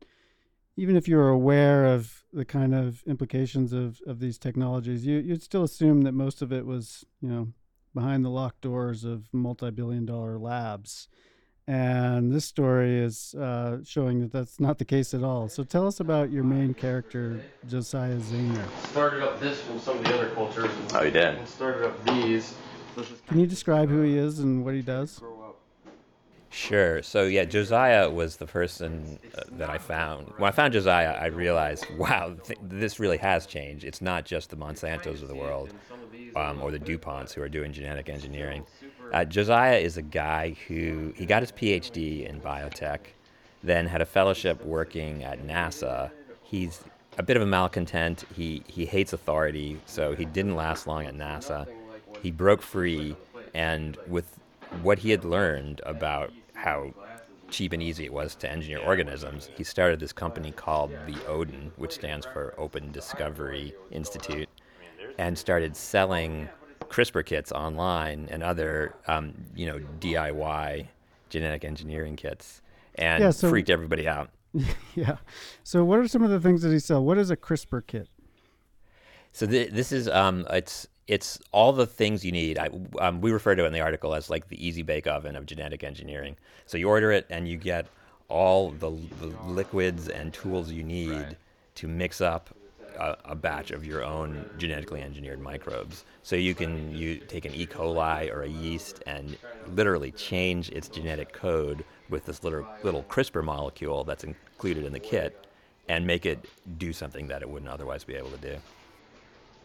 even 0.78 0.96
if 0.96 1.08
you 1.08 1.18
were 1.18 1.30
aware 1.30 1.86
of 1.86 2.24
the 2.32 2.46
kind 2.46 2.76
of 2.76 3.04
implications 3.08 3.74
of, 3.74 4.00
of 4.06 4.20
these 4.20 4.38
technologies, 4.38 5.06
you, 5.06 5.18
you'd 5.18 5.42
still 5.42 5.64
assume 5.64 6.04
that 6.04 6.12
most 6.12 6.42
of 6.42 6.54
it 6.54 6.66
was, 6.66 7.04
you 7.22 7.30
know, 7.30 7.48
behind 7.94 8.24
the 8.24 8.30
locked 8.30 8.62
doors 8.62 9.04
of 9.04 9.24
multi-billion 9.34 10.06
dollar 10.06 10.38
labs 10.38 11.08
and 11.68 12.32
this 12.32 12.46
story 12.46 13.00
is 13.00 13.36
uh, 13.36 13.78
showing 13.86 14.20
that 14.22 14.32
that's 14.32 14.60
not 14.60 14.78
the 14.78 14.86
case 14.86 15.14
at 15.14 15.24
all. 15.24 15.48
So 15.48 15.64
tell 15.64 15.88
us 15.88 16.00
about 16.00 16.32
your 16.32 16.44
main 16.44 16.74
character, 16.74 17.40
Josiah 17.70 18.18
Zahner. 18.18 18.66
Started 18.88 19.24
up 19.24 19.40
this 19.40 19.62
from 19.62 19.80
some 19.80 19.98
of 20.00 20.04
the 20.04 20.14
other 20.14 20.30
cultures. 20.32 20.72
Oh, 20.94 21.04
he 21.04 21.12
did. 21.12 21.36
And 21.36 21.48
started 21.48 21.86
up 21.86 22.06
these. 22.06 22.56
Can 23.28 23.40
you 23.40 23.48
describe 23.48 23.90
who 23.90 24.02
he 24.02 24.18
is 24.18 24.40
and 24.40 24.66
what 24.66 24.74
he 24.74 24.82
does? 24.82 25.22
Sure. 26.50 27.02
So 27.02 27.24
yeah, 27.24 27.46
Josiah 27.46 28.10
was 28.10 28.36
the 28.36 28.48
person 28.48 29.18
uh, 29.38 29.44
that 29.52 29.70
I 29.70 29.78
found. 29.78 30.28
When 30.36 30.50
I 30.50 30.52
found 30.52 30.74
Josiah, 30.74 31.14
I 31.14 31.28
realized, 31.28 31.86
wow, 31.96 32.36
th- 32.44 32.60
this 32.62 33.00
really 33.00 33.18
has 33.20 33.46
changed. 33.46 33.86
It's 33.86 34.02
not 34.02 34.26
just 34.26 34.50
the 34.50 34.58
Monsantos 34.58 35.22
of 35.22 35.30
the 35.30 35.36
world 35.36 35.74
um, 36.36 36.62
or 36.62 36.72
the 36.72 36.80
DuPonts 36.80 37.34
who 37.34 37.42
are 37.42 37.50
doing 37.50 37.74
genetic 37.74 38.10
engineering. 38.10 38.66
Uh, 39.14 39.26
Josiah 39.26 39.78
is 39.78 39.98
a 39.98 40.02
guy 40.02 40.56
who 40.68 41.14
he 41.16 41.26
got 41.26 41.42
his 41.42 41.52
PhD 41.52 42.28
in 42.28 42.40
biotech, 42.40 43.00
then 43.64 43.86
had 43.86 44.02
a 44.02 44.06
fellowship 44.06 44.64
working 44.64 45.24
at 45.24 45.46
NASA. 45.46 46.12
He's 46.44 46.84
a 47.18 47.24
bit 47.24 47.36
of 47.36 47.44
a 47.44 47.46
malcontent. 47.46 48.24
He 48.36 48.64
he 48.68 48.86
hates 48.86 49.14
authority, 49.14 49.80
so 49.86 50.16
he 50.16 50.26
didn't 50.26 50.56
last 50.56 50.88
long 50.88 51.06
at 51.06 51.16
NASA. 51.16 51.68
He 52.22 52.32
broke 52.32 52.62
free 52.62 53.16
And 53.54 53.98
with 54.08 54.40
what 54.82 55.00
he 55.00 55.10
had 55.12 55.26
learned 55.26 55.82
about 55.86 56.32
how 56.54 56.94
cheap 57.50 57.74
and 57.74 57.84
easy 57.84 58.06
it 58.06 58.14
was 58.14 58.34
to 58.36 58.50
engineer 58.50 58.80
organisms, 58.80 59.50
he 59.56 59.64
started 59.64 60.00
this 60.00 60.14
company 60.14 60.52
called 60.52 60.92
the 61.06 61.18
Odin, 61.28 61.72
which 61.76 61.92
stands 61.92 62.26
for 62.26 62.54
Open 62.58 62.92
Discovery 62.92 63.74
Institute, 63.92 64.48
and 65.18 65.38
started 65.38 65.76
selling 65.76 66.50
CRISPR 66.90 67.26
kits 67.26 67.52
online 67.52 68.28
and 68.32 68.44
other, 68.44 68.96
um, 69.08 69.34
you 69.56 69.66
know, 69.66 69.80
DIY 70.00 70.88
genetic 71.30 71.64
engineering 71.64 72.16
kits, 72.16 72.62
and 72.96 73.24
Yeah, 73.24 73.30
so- 73.32 73.50
freaked 73.50 73.70
everybody 73.70 74.08
out. 74.08 74.30
yeah. 74.96 75.18
So 75.64 75.86
what 75.86 76.00
are 76.00 76.08
some 76.10 76.24
of 76.24 76.30
the 76.30 76.40
things 76.40 76.62
that 76.64 76.72
he 76.74 76.80
sell? 76.80 77.04
What 77.06 77.18
is 77.18 77.32
a 77.32 77.38
CRISPR 77.38 77.88
kit? 77.88 78.10
So 79.32 79.48
th- 79.48 79.72
this 79.72 79.94
is 79.94 80.10
um, 80.10 80.46
it's 80.50 80.88
it's 81.08 81.40
all 81.54 81.72
the 81.72 81.86
things 81.86 82.26
you 82.26 82.32
need. 82.34 82.60
I, 82.60 82.70
um, 83.00 83.22
we 83.22 83.32
refer 83.32 83.56
to 83.56 83.64
it 83.64 83.68
in 83.68 83.74
the 83.74 83.80
article 83.82 84.14
as 84.14 84.30
like 84.30 84.50
the 84.50 84.66
easy 84.66 84.82
bake 84.82 85.08
oven 85.08 85.36
of 85.38 85.46
genetic 85.46 85.84
engineering. 85.86 86.36
So 86.66 86.78
you 86.78 86.90
order 86.90 87.12
it 87.12 87.28
and 87.30 87.48
you 87.48 87.58
get 87.58 87.88
all 88.28 88.72
the, 88.72 88.92
the 89.20 89.28
liquids 89.46 90.08
and 90.08 90.34
tools 90.34 90.72
you 90.72 90.84
need 90.84 91.36
to 91.76 91.88
mix 91.88 92.22
up 92.22 92.50
a, 92.98 93.18
a 93.26 93.36
batch 93.36 93.72
of 93.72 93.86
your 93.86 94.04
own 94.04 94.50
genetically 94.58 95.02
engineered 95.02 95.40
microbes. 95.42 96.06
So 96.24 96.36
you 96.36 96.54
can 96.56 96.96
you 96.96 97.18
take 97.18 97.46
an 97.46 97.54
E. 97.54 97.66
coli 97.66 98.32
or 98.32 98.44
a 98.44 98.50
yeast 98.50 99.04
and 99.06 99.38
literally 99.74 100.12
change 100.12 100.70
its 100.70 100.88
genetic 100.88 101.34
code 101.34 101.84
with 102.10 102.26
this 102.26 102.44
little 102.44 102.68
little 102.84 103.04
CRISPR 103.04 103.44
molecule 103.44 104.04
that's 104.04 104.24
included 104.24 104.86
in 104.86 104.94
the 104.94 105.00
kit, 105.00 105.48
and 105.90 106.06
make 106.06 106.26
it 106.26 106.46
do 106.78 106.94
something 106.94 107.28
that 107.28 107.42
it 107.42 107.50
wouldn't 107.50 107.72
otherwise 107.72 108.04
be 108.04 108.16
able 108.16 108.32
to 108.32 108.38
do. 108.38 108.58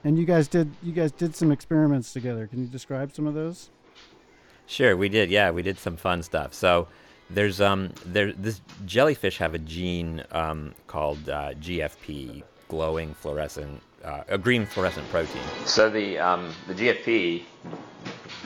And 0.05 0.19
you 0.19 0.25
guys 0.25 0.49
did 0.49 0.71
you 0.83 0.93
guys 0.93 1.13
did 1.13 1.35
some 1.35 1.51
experiments 1.51 2.13
together. 2.13 2.47
Can 2.47 2.61
you 2.61 2.67
describe 2.67 3.13
some 3.15 3.27
of 3.27 3.35
those? 3.35 3.71
Sure, 4.67 4.97
we 4.97 5.09
did. 5.09 5.31
Yeah, 5.31 5.51
we 5.51 5.63
did 5.63 5.79
some 5.79 5.97
fun 5.97 6.23
stuff. 6.23 6.53
So 6.55 6.89
there's 7.31 7.61
um 7.61 7.93
there 8.05 8.33
this 8.33 8.61
jellyfish 8.85 9.39
have 9.39 9.55
a 9.55 9.59
gene 9.59 10.23
um, 10.31 10.75
called 10.87 11.29
uh, 11.29 11.55
GFP, 11.55 12.43
glowing 12.69 13.15
fluorescent, 13.15 13.83
uh, 14.05 14.23
a 14.29 14.39
green 14.39 14.67
fluorescent 14.67 15.09
protein. 15.11 15.43
So 15.65 15.89
the 15.91 16.19
um, 16.19 16.53
the 16.67 16.75
GFP 16.75 17.43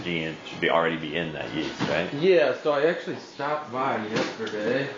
gene 0.05 0.37
should 0.47 0.61
be 0.61 0.71
already 0.71 0.97
be 0.97 1.17
in 1.17 1.33
that 1.33 1.53
yeast, 1.55 1.81
right? 1.83 2.13
Yeah, 2.15 2.55
so 2.63 2.73
I 2.73 2.87
actually 2.87 3.17
stopped 3.17 3.73
by 3.73 4.05
yesterday. 4.07 4.89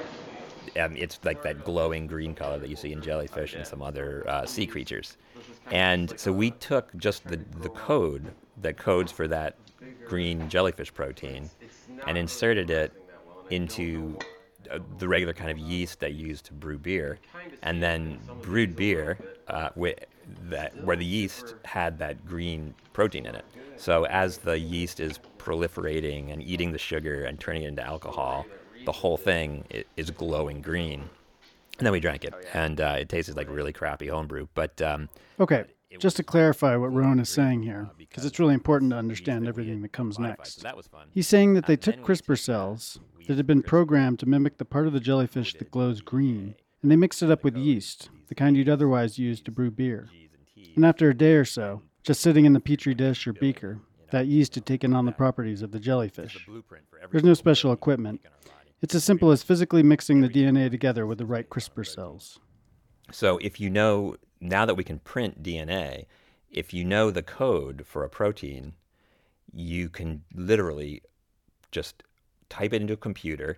um, 0.81 0.97
it's 0.97 1.19
like 1.25 1.43
that 1.43 1.64
glowing 1.64 2.07
green 2.07 2.35
color 2.35 2.59
that 2.59 2.69
you 2.69 2.76
see 2.76 2.93
in 2.93 3.02
jellyfish 3.02 3.55
and 3.55 3.67
some 3.67 3.83
other 3.83 4.25
uh, 4.29 4.47
sea 4.47 4.67
creatures. 4.67 5.17
And 5.71 6.19
so 6.19 6.33
we 6.33 6.50
took 6.52 6.95
just 6.97 7.26
the, 7.29 7.38
the 7.61 7.69
code 7.71 8.33
that 8.61 8.76
codes 8.76 9.12
for 9.12 9.29
that 9.29 9.57
green 10.07 10.49
jellyfish 10.49 10.93
protein 10.93 11.50
and 12.07 12.19
inserted 12.19 12.71
it 12.71 12.93
into 13.50 14.19
uh, 14.71 14.78
the 14.99 15.09
regular 15.09 15.33
kind 15.33 15.50
of 15.50 15.59
yeast 15.59 16.00
they 16.00 16.11
use 16.11 16.40
to 16.42 16.52
brew 16.52 16.78
beer, 16.78 17.19
and 17.62 17.83
then 17.83 18.19
brewed 18.40 18.76
beer 18.76 19.19
uh, 19.49 19.71
with 19.75 19.99
that 20.45 20.76
where 20.85 20.97
the 20.97 21.04
yeast 21.04 21.54
had 21.64 21.99
that 21.99 22.25
green 22.26 22.75
protein 22.92 23.26
in 23.26 23.35
it. 23.35 23.45
So 23.76 24.07
as 24.07 24.38
the 24.38 24.59
yeast 24.59 25.00
is 25.00 25.19
proliferating 25.38 26.33
and 26.33 26.42
eating 26.42 26.73
the 26.73 26.78
sugar 26.78 27.25
and 27.25 27.38
turning 27.38 27.62
it 27.64 27.69
into 27.69 27.85
alcohol, 27.85 28.47
the 28.85 28.92
whole 28.92 29.16
thing 29.16 29.64
is 29.97 30.11
glowing 30.11 30.61
green. 30.61 31.09
And 31.78 31.87
then 31.87 31.92
we 31.92 32.00
drank 32.00 32.25
it, 32.25 32.35
and 32.52 32.81
uh, 32.81 32.97
it 33.00 33.09
tasted 33.09 33.37
like 33.37 33.49
really 33.49 33.73
crappy 33.73 34.07
homebrew. 34.07 34.47
But 34.54 34.81
um, 34.83 35.09
Okay. 35.40 35.64
Just 35.99 36.16
to 36.16 36.23
clarify 36.23 36.75
what 36.76 36.92
Rowan 36.92 37.19
is 37.19 37.28
saying 37.28 37.64
here, 37.64 37.90
because 37.99 38.25
it's 38.25 38.38
really 38.38 38.54
important 38.54 38.92
to 38.92 38.97
understand 38.97 39.47
everything 39.47 39.83
that 39.83 39.92
comes 39.92 40.19
next. 40.19 40.62
That 40.62 40.75
was 40.76 40.87
fun. 40.87 41.09
He's 41.12 41.28
saying 41.28 41.52
that 41.54 41.66
they 41.66 41.75
Um, 41.75 41.81
took 41.81 41.97
CRISPR 41.97 42.33
uh, 42.33 42.37
cells 42.37 43.00
that 43.26 43.37
had 43.37 43.47
been 43.47 43.62
programmed 43.62 44.19
to 44.21 44.26
mimic 44.26 44.59
the 44.59 44.64
part 44.64 44.87
of 44.87 44.93
the 44.93 45.00
jellyfish 45.00 45.55
that 45.55 45.71
glows 45.71 46.00
green, 46.00 46.55
and 46.83 46.91
they 46.91 46.97
mixed 46.97 47.23
it 47.23 47.31
up 47.31 47.45
with 47.45 47.57
yeast, 47.57 48.11
the 48.29 48.35
kind 48.35 48.57
you'd 48.57 48.69
otherwise 48.69 49.19
use 49.19 49.41
to 49.43 49.50
brew 49.50 49.71
beer. 49.71 50.09
And 50.75 50.85
after 50.85 51.11
a 51.11 51.17
day 51.17 51.35
or 51.35 51.45
so, 51.45 51.83
just 52.02 52.21
sitting 52.21 52.45
in 52.45 52.52
the 52.52 52.61
petri 52.61 52.95
dish 52.95 53.26
or 53.26 53.33
beaker, 53.33 53.79
that 54.11 54.26
yeast 54.26 54.55
had 54.55 54.67
taken 54.67 54.95
on 54.95 55.07
the 55.07 55.12
properties 55.12 55.62
of 55.62 55.73
the 55.73 55.81
jellyfish. 55.81 56.45
blueprint 56.47 56.85
for 56.91 56.99
every 56.99 57.12
There's 57.12 57.25
no 57.25 57.35
special 57.35 57.73
equipment. 57.73 58.21
in 58.25 58.31
our 58.31 58.57
body. 58.57 58.71
It's 58.81 58.95
as 58.95 59.05
simple 59.05 59.31
as 59.31 59.43
physically 59.43 59.83
mixing 59.83 60.21
the 60.21 60.29
DNA 60.29 60.71
together 60.71 61.07
with 61.07 61.19
the 61.19 61.26
right 61.26 61.49
CRISPR 61.49 61.87
cells. 61.87 62.38
So 63.11 63.38
if 63.38 63.61
you 63.61 63.71
know 63.71 64.17
now 64.41 64.67
that 64.67 64.75
we 64.75 64.85
can 64.85 64.99
print 64.99 65.43
DNA, 65.43 66.07
if 66.50 66.75
you 66.75 66.85
know 66.85 67.11
the 67.11 67.23
code 67.23 67.85
for 67.87 68.05
a 68.05 68.09
protein, 68.11 68.75
you 69.52 69.88
can 69.88 70.25
literally 70.35 71.02
just 71.71 72.02
type 72.52 72.75
it 72.75 72.82
into 72.82 72.92
a 72.92 72.99
computer 72.99 73.56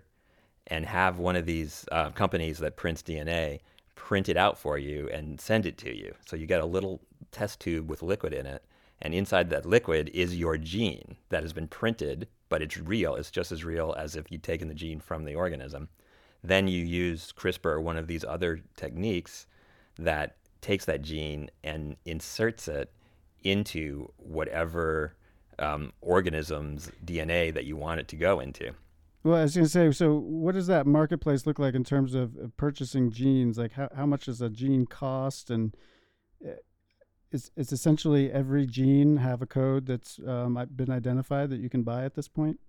and 0.68 0.86
have 0.86 1.18
one 1.18 1.34
of 1.34 1.46
these 1.46 1.84
uh, 1.90 2.10
companies 2.10 2.58
that 2.58 2.76
prints 2.76 3.02
DNA 3.02 3.58
print 3.96 4.28
it 4.28 4.36
out 4.36 4.56
for 4.56 4.78
you 4.78 5.08
and 5.10 5.40
send 5.40 5.66
it 5.66 5.76
to 5.78 5.92
you. 5.92 6.14
So 6.26 6.36
you 6.36 6.46
get 6.46 6.60
a 6.60 6.66
little 6.66 7.00
test 7.32 7.58
tube 7.58 7.90
with 7.90 8.02
liquid 8.02 8.32
in 8.32 8.46
it, 8.46 8.64
and 9.02 9.12
inside 9.12 9.50
that 9.50 9.66
liquid 9.66 10.10
is 10.14 10.36
your 10.36 10.56
gene 10.56 11.16
that 11.30 11.42
has 11.42 11.52
been 11.52 11.66
printed, 11.66 12.28
but 12.48 12.62
it's 12.62 12.78
real. 12.78 13.16
It's 13.16 13.32
just 13.32 13.50
as 13.50 13.64
real 13.64 13.96
as 13.98 14.14
if 14.14 14.30
you'd 14.30 14.44
taken 14.44 14.68
the 14.68 14.74
gene 14.74 15.00
from 15.00 15.24
the 15.24 15.34
organism. 15.34 15.88
Then 16.44 16.68
you 16.68 16.84
use 16.84 17.32
CRISPR 17.36 17.64
or 17.64 17.80
one 17.80 17.96
of 17.96 18.06
these 18.06 18.24
other 18.24 18.60
techniques 18.76 19.46
that 19.98 20.36
takes 20.60 20.84
that 20.84 21.02
gene 21.02 21.50
and 21.64 21.96
inserts 22.04 22.68
it 22.68 22.92
into 23.42 24.08
whatever 24.18 25.16
um, 25.58 25.92
organism's 26.00 26.90
DNA 27.04 27.52
that 27.52 27.64
you 27.64 27.76
want 27.76 28.00
it 28.00 28.08
to 28.08 28.16
go 28.16 28.38
into. 28.38 28.72
Well, 29.24 29.36
I 29.36 29.42
was 29.42 29.54
going 29.54 29.64
to 29.64 29.70
say, 29.70 29.90
so 29.90 30.14
what 30.14 30.54
does 30.54 30.66
that 30.66 30.86
marketplace 30.86 31.46
look 31.46 31.58
like 31.58 31.74
in 31.74 31.82
terms 31.82 32.14
of 32.14 32.36
purchasing 32.58 33.10
genes? 33.10 33.56
Like, 33.56 33.72
how, 33.72 33.88
how 33.96 34.04
much 34.04 34.26
does 34.26 34.42
a 34.42 34.50
gene 34.50 34.84
cost? 34.84 35.50
And 35.50 35.74
uh, 36.46 36.52
is 37.32 37.50
it's 37.56 37.72
essentially 37.72 38.30
every 38.30 38.66
gene 38.66 39.16
have 39.16 39.40
a 39.40 39.46
code 39.46 39.86
that's 39.86 40.20
um, 40.26 40.62
been 40.76 40.90
identified 40.90 41.48
that 41.50 41.60
you 41.60 41.70
can 41.70 41.82
buy 41.82 42.04
at 42.04 42.14
this 42.14 42.28
point? 42.28 42.60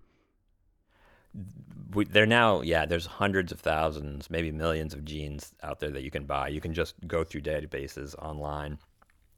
we, 1.93 2.05
they're 2.05 2.25
now 2.25 2.61
yeah 2.61 2.85
there's 2.85 3.05
hundreds 3.05 3.51
of 3.51 3.59
thousands 3.59 4.29
maybe 4.29 4.51
millions 4.51 4.93
of 4.93 5.03
genes 5.03 5.53
out 5.63 5.79
there 5.79 5.89
that 5.89 6.03
you 6.03 6.11
can 6.11 6.25
buy 6.25 6.47
you 6.47 6.61
can 6.61 6.73
just 6.73 6.95
go 7.07 7.23
through 7.23 7.41
databases 7.41 8.15
online 8.19 8.77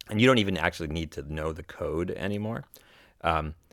and 0.10 0.22
you 0.22 0.28
don't 0.28 0.38
even 0.38 0.58
actually 0.58 0.88
need 0.88 1.12
to 1.12 1.22
know 1.34 1.52
the 1.54 1.64
code 1.64 2.12
anymore 2.12 2.64
um, 3.22 3.56
it's 3.66 3.67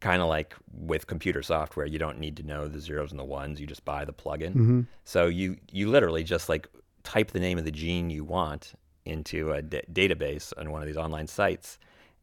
kind 0.00 0.22
of 0.22 0.28
like 0.28 0.54
with 0.72 1.06
computer 1.06 1.42
software 1.42 1.86
you 1.86 1.98
don't 1.98 2.18
need 2.18 2.36
to 2.36 2.42
know 2.42 2.68
the 2.68 2.80
zeros 2.80 3.10
and 3.10 3.18
the 3.18 3.24
ones 3.24 3.60
you 3.60 3.66
just 3.66 3.84
buy 3.84 4.04
the 4.04 4.12
plugin 4.12 4.52
so 5.04 5.26
you 5.26 5.56
you 5.72 5.88
literally 5.88 6.22
just 6.22 6.48
like 6.48 6.68
type 7.02 7.30
the 7.32 7.40
name 7.40 7.58
of 7.58 7.64
the 7.64 7.70
gene 7.70 8.10
you 8.10 8.24
want 8.24 8.74
into 9.04 9.52
a 9.52 9.62
database 9.62 10.52
on 10.58 10.70
one 10.70 10.82
of 10.82 10.86
these 10.86 10.96
online 10.96 11.26
sites 11.26 11.78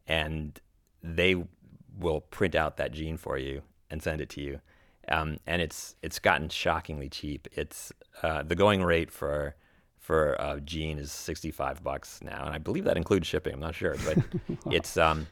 and 0.07 0.61
they 1.03 1.35
will 1.97 2.21
print 2.21 2.55
out 2.55 2.77
that 2.77 2.91
gene 2.91 3.17
for 3.17 3.37
you 3.37 3.61
and 3.89 4.01
send 4.01 4.21
it 4.21 4.29
to 4.29 4.41
you. 4.41 4.59
Um, 5.07 5.37
and 5.45 5.61
it's 5.61 5.95
it's 6.01 6.17
gotten 6.19 6.49
shockingly 6.49 7.09
cheap. 7.09 7.47
It's 7.51 7.91
uh, 8.23 8.43
the 8.43 8.55
going 8.55 8.83
rate 8.83 9.11
for 9.11 9.55
for 9.99 10.33
a 10.33 10.59
gene 10.61 10.97
is 10.97 11.11
sixty 11.11 11.51
five 11.51 11.83
bucks 11.83 12.19
now, 12.23 12.43
and 12.45 12.55
I 12.55 12.57
believe 12.57 12.85
that 12.85 12.97
includes 12.97 13.27
shipping. 13.27 13.53
I'm 13.53 13.59
not 13.59 13.75
sure, 13.75 13.95
but 14.03 14.17
it's 14.71 14.97
um 14.97 15.27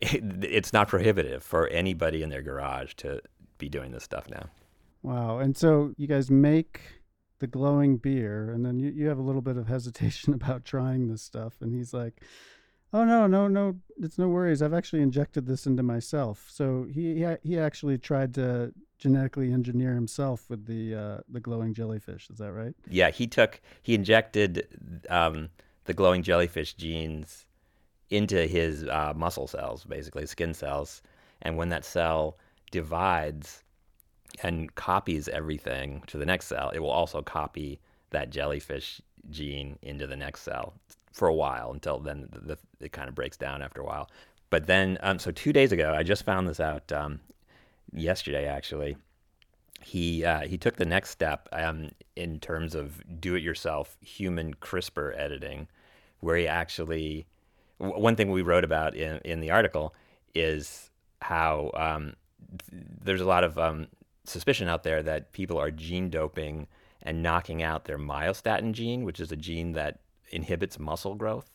it, 0.00 0.44
it's 0.44 0.72
not 0.72 0.88
prohibitive 0.88 1.42
for 1.42 1.68
anybody 1.68 2.22
in 2.22 2.30
their 2.30 2.42
garage 2.42 2.94
to 2.94 3.20
be 3.58 3.68
doing 3.68 3.92
this 3.92 4.04
stuff 4.04 4.28
now. 4.28 4.46
Wow. 5.02 5.38
And 5.38 5.56
so 5.56 5.92
you 5.96 6.06
guys 6.06 6.30
make 6.30 6.80
the 7.38 7.46
glowing 7.46 7.96
beer, 7.96 8.50
and 8.50 8.64
then 8.64 8.78
you, 8.78 8.90
you 8.90 9.08
have 9.08 9.18
a 9.18 9.22
little 9.22 9.40
bit 9.40 9.56
of 9.56 9.66
hesitation 9.66 10.34
about 10.34 10.64
trying 10.64 11.08
this 11.08 11.22
stuff. 11.22 11.54
And 11.60 11.74
he's 11.74 11.92
like, 11.92 12.20
oh, 12.92 13.04
no, 13.04 13.26
no, 13.26 13.48
no, 13.48 13.76
it's 13.98 14.18
no 14.18 14.28
worries. 14.28 14.62
I've 14.62 14.74
actually 14.74 15.02
injected 15.02 15.46
this 15.46 15.66
into 15.66 15.82
myself. 15.82 16.46
So 16.50 16.86
he, 16.90 17.24
he, 17.24 17.36
he 17.42 17.58
actually 17.58 17.98
tried 17.98 18.34
to 18.34 18.72
genetically 18.98 19.52
engineer 19.52 19.94
himself 19.94 20.50
with 20.50 20.66
the, 20.66 20.94
uh, 20.94 21.18
the 21.28 21.40
glowing 21.40 21.72
jellyfish. 21.72 22.28
Is 22.30 22.38
that 22.38 22.52
right? 22.52 22.74
Yeah, 22.88 23.10
he 23.10 23.26
took 23.26 23.60
he 23.82 23.94
injected 23.94 24.66
um, 25.08 25.48
the 25.84 25.94
glowing 25.94 26.22
jellyfish 26.22 26.74
genes 26.74 27.46
into 28.10 28.46
his 28.46 28.84
uh, 28.84 29.12
muscle 29.16 29.46
cells, 29.46 29.84
basically 29.84 30.26
skin 30.26 30.54
cells, 30.54 31.02
and 31.42 31.56
when 31.56 31.68
that 31.68 31.84
cell 31.84 32.36
divides 32.70 33.62
and 34.42 34.74
copies 34.74 35.28
everything 35.28 36.02
to 36.06 36.18
the 36.18 36.26
next 36.26 36.46
cell, 36.46 36.70
it 36.70 36.80
will 36.80 36.90
also 36.90 37.22
copy 37.22 37.80
that 38.10 38.30
jellyfish 38.30 39.00
gene 39.30 39.78
into 39.82 40.06
the 40.06 40.16
next 40.16 40.42
cell 40.42 40.74
for 41.12 41.28
a 41.28 41.34
while 41.34 41.72
until 41.72 41.98
then 41.98 42.28
the, 42.32 42.40
the, 42.40 42.58
it 42.80 42.92
kind 42.92 43.08
of 43.08 43.14
breaks 43.14 43.36
down 43.36 43.62
after 43.62 43.80
a 43.80 43.84
while. 43.84 44.08
But 44.50 44.66
then, 44.66 44.98
um, 45.02 45.18
so 45.18 45.30
two 45.30 45.52
days 45.52 45.72
ago, 45.72 45.94
I 45.96 46.02
just 46.02 46.24
found 46.24 46.48
this 46.48 46.60
out 46.60 46.90
um, 46.92 47.20
yesterday 47.92 48.46
actually 48.46 48.96
he 49.82 50.24
uh, 50.24 50.40
he 50.40 50.58
took 50.58 50.76
the 50.76 50.84
next 50.84 51.10
step 51.10 51.48
um, 51.52 51.90
in 52.16 52.38
terms 52.38 52.74
of 52.74 53.02
do-it-yourself 53.20 53.96
human 54.00 54.54
CRISPR 54.54 55.16
editing, 55.16 55.68
where 56.20 56.36
he 56.36 56.46
actually 56.46 57.26
w- 57.80 58.00
one 58.00 58.14
thing 58.16 58.30
we 58.30 58.42
wrote 58.42 58.64
about 58.64 58.94
in 58.94 59.18
in 59.24 59.40
the 59.40 59.50
article 59.50 59.94
is 60.34 60.90
how 61.20 61.70
um, 61.74 62.14
th- 62.70 62.82
there's 63.02 63.20
a 63.20 63.26
lot 63.26 63.42
of 63.44 63.58
um, 63.58 63.88
suspicion 64.24 64.68
out 64.68 64.82
there 64.84 65.02
that 65.02 65.32
people 65.32 65.58
are 65.58 65.70
gene 65.70 66.08
doping 66.10 66.66
and 67.02 67.22
knocking 67.22 67.62
out 67.62 67.84
their 67.86 67.98
myostatin 67.98 68.72
gene, 68.72 69.04
which 69.04 69.18
is 69.20 69.32
a 69.32 69.36
gene 69.36 69.72
that 69.72 70.00
inhibits 70.30 70.78
muscle 70.78 71.14
growth. 71.14 71.50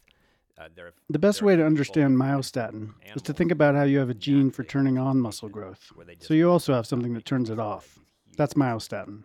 Uh, 0.57 0.69
there 0.75 0.91
The 1.09 1.19
best 1.19 1.41
way 1.41 1.55
to 1.55 1.65
understand 1.65 2.17
myostatin 2.17 2.93
is 3.15 3.21
to 3.23 3.33
think 3.33 3.51
about 3.51 3.75
how 3.75 3.83
you 3.83 3.99
have 3.99 4.09
a 4.09 4.13
gene 4.13 4.51
for 4.51 4.63
turning 4.63 4.97
on 4.97 5.19
muscle 5.19 5.49
growth. 5.49 5.91
So 6.19 6.33
you 6.33 6.49
also 6.49 6.73
have 6.73 6.85
something 6.87 7.13
that 7.13 7.25
turns 7.25 7.49
it 7.49 7.59
off. 7.59 7.99
That's 8.37 8.53
myostatin. 8.53 9.07
um, 9.07 9.23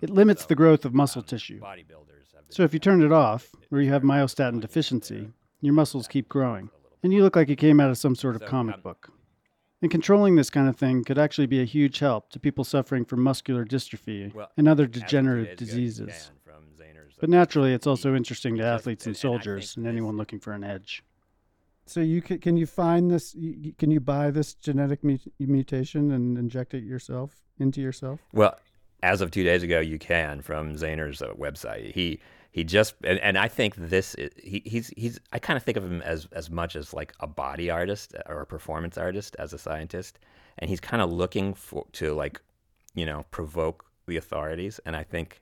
It 0.00 0.10
limits 0.10 0.46
the 0.46 0.54
growth 0.54 0.84
of 0.84 0.94
muscle 0.94 1.20
um, 1.20 1.26
tissue. 1.26 1.60
So 2.50 2.62
if 2.62 2.72
you 2.72 2.78
turn 2.80 3.02
it 3.02 3.12
off, 3.12 3.50
or 3.70 3.80
you 3.80 3.90
have 3.90 4.02
myostatin 4.02 4.60
deficiency, 4.60 5.28
your 5.60 5.74
muscles 5.74 6.08
keep 6.08 6.28
growing, 6.28 6.70
and 7.02 7.12
you 7.12 7.22
look 7.22 7.36
like 7.36 7.48
you 7.48 7.56
came 7.56 7.80
out 7.80 7.90
of 7.90 7.98
some 7.98 8.14
sort 8.14 8.36
of 8.36 8.44
comic 8.46 8.82
book. 8.82 9.12
And 9.82 9.90
controlling 9.90 10.36
this 10.36 10.50
kind 10.50 10.68
of 10.68 10.76
thing 10.76 11.04
could 11.04 11.18
actually 11.18 11.46
be 11.46 11.62
a 11.62 11.64
huge 11.64 12.00
help 12.00 12.30
to 12.30 12.38
people 12.40 12.64
suffering 12.64 13.04
from 13.06 13.22
muscular 13.22 13.64
dystrophy 13.64 14.30
and 14.58 14.68
other 14.68 14.84
as 14.84 14.88
of 14.88 14.92
two 14.94 15.00
degenerative 15.00 15.58
days 15.58 15.68
ago, 15.68 15.78
you 15.78 15.86
diseases. 15.86 16.30
can 16.44 16.52
from 16.52 16.64
Zahner's, 16.78 17.14
But 17.18 17.30
naturally, 17.30 17.72
it's 17.72 17.86
also 17.86 18.14
interesting 18.14 18.56
to 18.58 18.64
athletes 18.64 19.06
and 19.06 19.16
and- 19.16 19.24
and 19.24 19.30
I 19.30 19.38
think 19.38 19.42
soldiers 19.42 19.76
and 19.78 19.86
anyone 19.86 20.16
looking 20.18 20.38
for 20.38 20.52
an 20.52 20.64
edge. 20.64 21.02
So 21.86 22.00
you 22.00 22.20
can, 22.20 22.38
can 22.40 22.56
you 22.58 22.66
find 22.66 23.10
this? 23.10 23.34
you- 23.34 23.56
you- 23.58 23.72
Can 23.72 23.90
you 23.90 24.00
buy 24.00 24.30
this 24.30 24.52
genetic 24.54 25.00
mutation 25.38 26.10
and 26.12 26.36
inject 26.38 26.74
it 26.74 26.84
yourself 26.84 27.40
into 27.58 27.80
yourself? 27.80 28.20
Well, 28.34 28.58
as 29.02 29.22
of 29.22 29.30
two 29.30 29.44
days 29.44 29.62
ago, 29.62 29.80
you 29.80 29.98
can 29.98 30.42
from 30.42 30.74
Zahner's 30.76 31.22
uh, 31.22 31.32
website. 31.32 31.92
He 31.94 32.20
he 32.50 32.64
just 32.64 32.94
and, 33.04 33.18
and 33.20 33.38
I 33.38 33.48
think 33.48 33.74
this 33.76 34.14
is, 34.16 34.30
he, 34.42 34.62
he's 34.64 34.88
he's 34.96 35.20
I 35.32 35.38
kind 35.38 35.56
of 35.56 35.62
think 35.62 35.76
of 35.76 35.84
him 35.84 36.02
as 36.02 36.26
as 36.32 36.50
much 36.50 36.76
as 36.76 36.92
like 36.92 37.12
a 37.20 37.26
body 37.26 37.70
artist 37.70 38.14
or 38.26 38.40
a 38.40 38.46
performance 38.46 38.98
artist 38.98 39.36
as 39.38 39.52
a 39.52 39.58
scientist, 39.58 40.18
and 40.58 40.68
he's 40.68 40.80
kind 40.80 41.02
of 41.02 41.12
looking 41.12 41.54
for 41.54 41.86
to 41.92 42.12
like 42.14 42.40
you 42.94 43.06
know 43.06 43.24
provoke 43.30 43.86
the 44.06 44.16
authorities, 44.16 44.80
and 44.84 44.96
I 44.96 45.04
think 45.04 45.40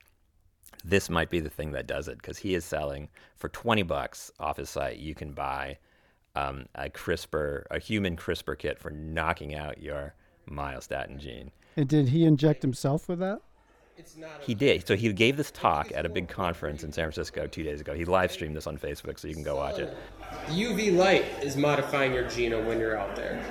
this 0.85 1.09
might 1.09 1.31
be 1.31 1.41
the 1.41 1.51
thing 1.51 1.73
that 1.73 1.87
does 1.87 2.09
it 2.09 2.19
because 2.19 2.39
he 2.39 2.55
is 2.55 2.65
selling 2.65 3.09
for 3.37 3.49
20 3.49 3.83
bucks 3.83 4.31
off 4.39 4.59
his 4.59 4.71
site 4.71 4.99
you 4.99 5.15
can 5.15 5.33
buy 5.33 5.77
um, 6.37 6.67
a 6.75 6.89
CRISPR 6.89 7.65
a 7.71 7.79
human 7.79 8.17
CRISPR 8.17 8.59
kit 8.59 8.79
for 8.79 8.91
knocking 8.91 9.55
out 9.55 9.83
your 9.83 10.15
myostatin 10.49 11.19
gene. 11.19 11.51
And 11.77 11.89
did 11.89 12.09
he 12.09 12.25
inject 12.25 12.63
himself 12.63 13.09
with 13.09 13.19
that? 13.21 13.41
He 14.41 14.55
did. 14.55 14.87
So 14.87 14.97
he 14.97 15.13
gave 15.13 15.37
this 15.37 15.51
talk 15.51 15.91
at 15.95 16.07
a 16.07 16.09
big 16.09 16.29
conference 16.29 16.85
in 16.85 16.93
San 16.93 17.05
Francisco 17.05 17.47
two 17.47 17.63
days 17.63 17.81
ago. 17.81 17.95
He 17.95 18.05
live 18.05 18.33
streamed 18.33 18.57
this 18.57 18.67
on 18.67 18.79
Facebook, 18.79 19.19
so 19.19 19.29
you 19.29 19.35
can 19.35 19.43
go 19.43 19.57
watch 19.57 19.79
it. 19.79 19.97
UV 20.49 20.97
light 20.97 21.25
is 21.43 21.57
modifying 21.57 22.13
your 22.13 22.25
genome 22.25 22.67
when 22.67 22.79
you're 22.79 22.99
out 22.99 23.17
there. 23.17 23.43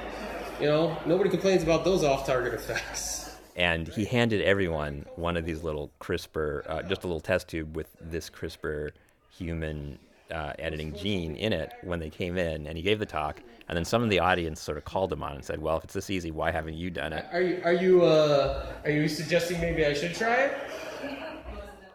You 0.59 0.67
know, 0.67 0.97
nobody 1.05 1.29
complains 1.29 1.63
about 1.63 1.83
those 1.83 2.03
off-target 2.03 2.53
effects. 2.53 3.35
And 3.55 3.87
he 3.87 4.05
handed 4.05 4.41
everyone 4.41 5.05
one 5.15 5.35
of 5.35 5.45
these 5.45 5.63
little 5.63 5.91
CRISPR, 5.99 6.69
uh, 6.69 6.83
just 6.83 7.03
a 7.03 7.07
little 7.07 7.19
test 7.19 7.47
tube 7.47 7.75
with 7.75 7.87
this 7.99 8.29
CRISPR 8.29 8.91
human 9.29 9.99
uh, 10.31 10.53
editing 10.59 10.93
gene 10.93 11.35
in 11.35 11.53
it 11.53 11.73
when 11.83 11.99
they 11.99 12.09
came 12.09 12.37
in. 12.37 12.67
And 12.67 12.77
he 12.77 12.83
gave 12.83 12.99
the 12.99 13.05
talk. 13.05 13.41
And 13.67 13.75
then 13.75 13.85
some 13.85 14.03
of 14.03 14.09
the 14.09 14.19
audience 14.19 14.61
sort 14.61 14.77
of 14.77 14.85
called 14.85 15.11
him 15.11 15.23
on 15.23 15.35
and 15.35 15.43
said, 15.43 15.61
"Well, 15.61 15.77
if 15.77 15.83
it's 15.83 15.93
this 15.93 16.09
easy, 16.09 16.31
why 16.31 16.51
haven't 16.51 16.75
you 16.75 16.89
done 16.89 17.13
it?" 17.13 17.25
Are 17.31 17.41
you 17.41 17.61
are 17.63 17.73
you 17.73 18.03
uh 18.05 18.65
are 18.85 18.91
you 18.91 19.07
suggesting 19.07 19.59
maybe 19.59 19.85
I 19.85 19.93
should 19.93 20.15
try 20.15 20.35
it? 20.35 20.57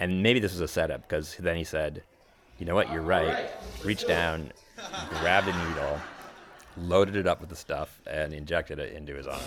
And 0.00 0.22
maybe 0.22 0.40
this 0.40 0.52
was 0.52 0.60
a 0.60 0.68
setup 0.68 1.08
because 1.08 1.36
then 1.36 1.56
he 1.56 1.64
said, 1.64 2.02
"You 2.58 2.66
know 2.66 2.74
what? 2.74 2.92
You're 2.92 3.02
right." 3.02 3.50
Reached 3.84 4.06
down, 4.06 4.52
grabbed 5.20 5.48
a 5.48 5.68
needle, 5.68 5.98
loaded 6.76 7.16
it 7.16 7.26
up 7.26 7.40
with 7.40 7.48
the 7.48 7.56
stuff, 7.56 8.02
and 8.06 8.34
injected 8.34 8.78
it 8.78 8.92
into 8.92 9.14
his 9.14 9.26
arm. 9.26 9.40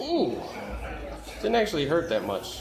Ooh, 0.00 0.42
didn't 1.42 1.56
actually 1.56 1.86
hurt 1.86 2.08
that 2.08 2.24
much. 2.24 2.60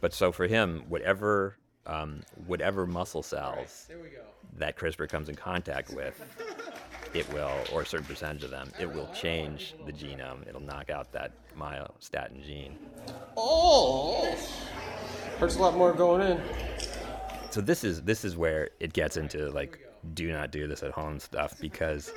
But 0.00 0.14
so 0.14 0.32
for 0.32 0.46
him, 0.46 0.84
whatever 0.88 1.56
um, 1.86 2.20
whatever 2.46 2.86
muscle 2.86 3.22
cells 3.22 3.86
There 3.88 3.98
we 3.98 4.08
go. 4.08 4.22
that 4.58 4.76
CRISPR 4.76 5.08
comes 5.08 5.28
in 5.28 5.34
contact 5.34 5.90
with, 5.92 6.20
it 7.14 7.30
will, 7.32 7.50
or 7.72 7.82
a 7.82 7.86
certain 7.86 8.06
percentage 8.06 8.44
of 8.44 8.50
them, 8.50 8.70
it 8.78 8.92
will 8.92 9.08
change 9.14 9.74
the 9.86 9.92
genome. 9.92 10.46
It'll 10.48 10.60
knock 10.60 10.90
out 10.90 11.10
that 11.12 11.32
myostatin 11.58 12.44
gene. 12.44 12.76
Oh, 13.36 14.36
hurts 15.38 15.56
a 15.56 15.62
lot 15.62 15.74
more 15.76 15.92
going 15.92 16.22
in. 16.22 16.40
So 17.50 17.60
this 17.60 17.82
is 17.82 18.02
this 18.02 18.24
is 18.24 18.36
where 18.36 18.70
it 18.78 18.92
gets 18.92 19.16
into 19.16 19.50
like 19.50 19.78
do 20.14 20.32
not 20.32 20.50
do 20.52 20.68
this 20.68 20.82
at 20.82 20.92
home 20.92 21.18
stuff 21.18 21.54
because 21.60 22.12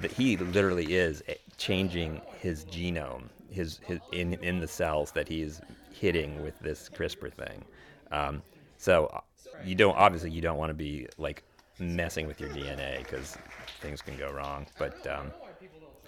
the, 0.00 0.08
he 0.08 0.36
literally 0.36 0.94
is 0.94 1.22
eh, 1.26 1.34
changing 1.56 2.20
his 2.38 2.64
genome, 2.66 3.24
his, 3.50 3.80
his 3.84 3.98
in 4.12 4.34
in 4.34 4.60
the 4.60 4.68
cells 4.68 5.10
that 5.12 5.26
he's 5.26 5.60
hitting 5.92 6.40
with 6.42 6.56
this 6.60 6.88
CRISPR 6.88 7.32
thing. 7.32 7.64
Um, 8.12 8.42
so 8.80 9.06
uh, 9.12 9.20
you 9.62 9.74
don't 9.74 9.94
obviously 9.96 10.30
you 10.30 10.40
don't 10.40 10.56
want 10.56 10.70
to 10.70 10.74
be 10.74 11.06
like 11.18 11.42
messing 11.78 12.26
with 12.26 12.40
your 12.40 12.48
DNA 12.48 12.98
because 12.98 13.36
things 13.80 14.00
can 14.00 14.16
go 14.16 14.32
wrong. 14.32 14.66
But 14.78 15.06
um, 15.06 15.30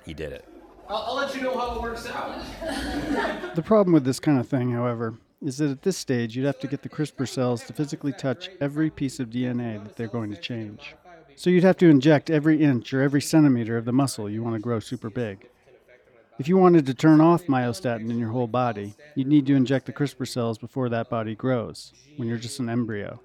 he 0.06 0.14
did 0.14 0.32
it. 0.32 0.48
I'll, 0.88 1.04
I'll 1.08 1.14
let 1.14 1.34
you 1.34 1.42
know 1.42 1.56
how 1.56 1.76
it 1.76 1.82
works 1.82 2.08
out. 2.08 2.42
The 3.54 3.62
problem 3.62 3.92
with 3.92 4.04
this 4.04 4.18
kind 4.18 4.40
of 4.40 4.48
thing, 4.48 4.72
however, 4.72 5.14
is 5.42 5.58
that 5.58 5.70
at 5.70 5.82
this 5.82 5.98
stage 5.98 6.34
you'd 6.34 6.46
have 6.46 6.58
to 6.60 6.66
get 6.66 6.80
the 6.80 6.88
CRISPR 6.88 7.28
cells 7.28 7.62
to 7.64 7.74
physically 7.74 8.12
touch 8.12 8.48
every 8.62 8.88
piece 8.88 9.20
of 9.20 9.28
DNA 9.28 9.82
that 9.84 9.96
they're 9.96 10.08
going 10.08 10.30
to 10.30 10.40
change. 10.40 10.94
So 11.36 11.50
you'd 11.50 11.64
have 11.64 11.76
to 11.78 11.90
inject 11.90 12.30
every 12.30 12.62
inch 12.62 12.94
or 12.94 13.02
every 13.02 13.20
centimeter 13.20 13.76
of 13.76 13.84
the 13.84 13.92
muscle 13.92 14.30
you 14.30 14.42
want 14.42 14.54
to 14.56 14.60
grow 14.60 14.80
super 14.80 15.10
big. 15.10 15.50
If 16.42 16.48
you 16.48 16.56
wanted 16.56 16.86
to 16.86 16.94
turn 16.94 17.20
off 17.20 17.46
myostatin 17.46 18.10
in 18.10 18.18
your 18.18 18.30
whole 18.30 18.48
body, 18.48 18.96
you'd 19.14 19.28
need 19.28 19.46
to 19.46 19.54
inject 19.54 19.86
the 19.86 19.92
CRISPR 19.92 20.26
cells 20.26 20.58
before 20.58 20.88
that 20.88 21.08
body 21.08 21.36
grows, 21.36 21.92
when 22.16 22.26
you're 22.26 22.36
just 22.36 22.58
an 22.58 22.68
embryo. 22.68 23.20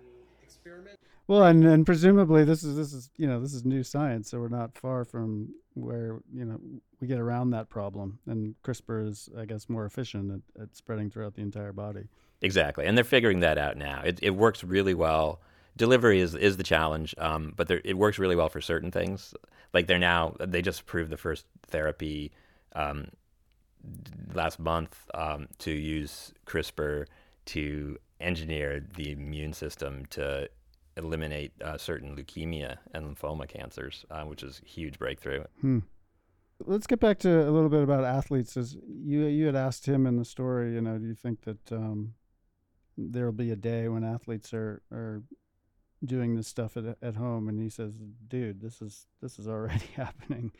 Well, 1.25 1.41
and, 1.45 1.65
and 1.65 1.83
presumably 1.83 2.43
this 2.43 2.63
is 2.63 2.75
this 2.75 2.93
is 2.93 3.09
you 3.17 3.25
know 3.25 3.39
this 3.39 3.55
is 3.55 3.65
new 3.65 3.81
science, 3.81 4.29
so 4.29 4.39
we're 4.39 4.49
not 4.49 4.77
far 4.77 5.03
from 5.03 5.55
where 5.73 6.19
you 6.31 6.45
know 6.45 6.59
we 7.01 7.07
get 7.07 7.17
around 7.17 7.49
that 7.49 7.69
problem. 7.69 8.19
And 8.27 8.53
CRISPR 8.63 9.09
is, 9.09 9.31
I 9.35 9.45
guess, 9.45 9.67
more 9.67 9.87
efficient 9.87 10.43
at, 10.55 10.61
at 10.61 10.77
spreading 10.77 11.09
throughout 11.09 11.33
the 11.33 11.41
entire 11.41 11.73
body. 11.73 12.03
Exactly, 12.43 12.85
and 12.85 12.95
they're 12.95 13.03
figuring 13.03 13.39
that 13.39 13.57
out 13.57 13.77
now. 13.77 14.03
It, 14.05 14.19
it 14.21 14.35
works 14.35 14.63
really 14.63 14.93
well. 14.93 15.41
Delivery 15.75 16.19
is 16.19 16.35
is 16.35 16.57
the 16.57 16.63
challenge, 16.63 17.15
um, 17.17 17.53
but 17.55 17.71
it 17.71 17.97
works 17.97 18.19
really 18.19 18.35
well 18.35 18.49
for 18.49 18.61
certain 18.61 18.91
things. 18.91 19.33
Like 19.73 19.87
they're 19.87 19.97
now 19.97 20.35
they 20.39 20.61
just 20.61 20.81
approved 20.81 21.09
the 21.09 21.17
first 21.17 21.45
therapy 21.65 22.31
um, 22.77 23.07
last 24.33 24.59
month 24.59 24.97
um, 25.13 25.47
to 25.59 25.71
use 25.71 26.33
CRISPR 26.45 27.07
to 27.45 27.97
engineer 28.19 28.85
the 28.95 29.11
immune 29.11 29.53
system 29.53 30.05
to 30.11 30.49
eliminate 30.95 31.51
uh, 31.63 31.77
certain 31.77 32.15
leukemia 32.15 32.77
and 32.93 33.05
lymphoma 33.05 33.47
cancers, 33.47 34.05
uh, 34.09 34.23
which 34.23 34.43
is 34.43 34.61
a 34.63 34.67
huge 34.67 34.97
breakthrough. 34.99 35.43
Let's 36.65 36.87
get 36.87 36.99
back 36.99 37.19
to 37.19 37.47
a 37.47 37.51
little 37.51 37.69
bit 37.69 37.83
about 37.83 38.03
athletes. 38.03 38.57
As 38.57 38.75
you 38.87 39.25
you 39.25 39.45
had 39.45 39.55
asked 39.55 39.85
him 39.87 40.07
in 40.07 40.17
the 40.17 40.25
story, 40.25 40.73
you 40.73 40.81
know, 40.81 40.97
do 40.97 41.05
you 41.05 41.13
think 41.13 41.41
that 41.41 41.71
um, 41.71 42.15
there'll 42.97 43.31
be 43.31 43.51
a 43.51 43.55
day 43.55 43.87
when 43.87 44.03
athletes 44.03 44.53
are 44.53 44.81
are 44.91 45.21
doing 46.03 46.35
this 46.35 46.47
stuff 46.47 46.75
at 46.75 46.97
at 47.01 47.15
home? 47.15 47.47
And 47.47 47.59
he 47.59 47.69
says, 47.69 47.99
"Dude, 48.27 48.59
this 48.59 48.81
is 48.81 49.05
this 49.21 49.37
is 49.37 49.47
already 49.47 49.85
happening." 49.95 50.51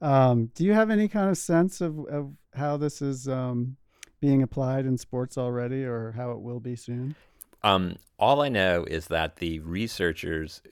Um, 0.00 0.50
do 0.54 0.64
you 0.64 0.72
have 0.72 0.90
any 0.90 1.08
kind 1.08 1.28
of 1.28 1.36
sense 1.36 1.80
of 1.80 1.98
of 2.06 2.32
how 2.54 2.76
this 2.76 3.02
is 3.02 3.28
um, 3.28 3.76
being 4.20 4.42
applied 4.42 4.86
in 4.86 4.96
sports 4.96 5.36
already, 5.36 5.84
or 5.84 6.12
how 6.12 6.32
it 6.32 6.40
will 6.40 6.60
be 6.60 6.76
soon? 6.76 7.14
Um, 7.62 7.96
all 8.18 8.40
I 8.40 8.48
know 8.48 8.84
is 8.84 9.06
that 9.08 9.36
the 9.36 9.58
researchers 9.60 10.62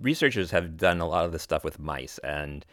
researchers 0.00 0.50
have 0.50 0.76
done 0.76 1.00
a 1.00 1.06
lot 1.06 1.24
of 1.24 1.32
this 1.32 1.42
stuff 1.42 1.64
with 1.64 1.78
mice, 1.78 2.18
and 2.18 2.64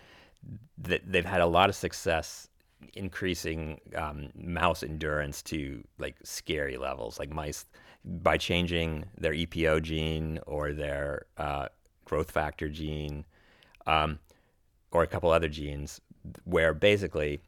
th- 0.83 1.03
they've 1.05 1.25
had 1.25 1.41
a 1.41 1.45
lot 1.45 1.69
of 1.69 1.75
success 1.75 2.47
increasing 2.93 3.79
um, 3.95 4.29
mouse 4.35 4.83
endurance 4.83 5.41
to 5.43 5.83
like 5.97 6.15
scary 6.23 6.77
levels. 6.77 7.19
Like 7.19 7.31
mice, 7.31 7.65
by 8.05 8.37
changing 8.37 9.05
their 9.17 9.33
EPO 9.33 9.83
gene 9.83 10.39
or 10.47 10.71
their 10.71 11.25
uh, 11.37 11.67
growth 12.05 12.31
factor 12.31 12.69
gene, 12.69 13.25
um, 13.85 14.19
or 14.91 15.03
a 15.03 15.07
couple 15.07 15.29
other 15.29 15.49
genes, 15.49 16.01
where 16.43 16.73
basically 16.73 17.39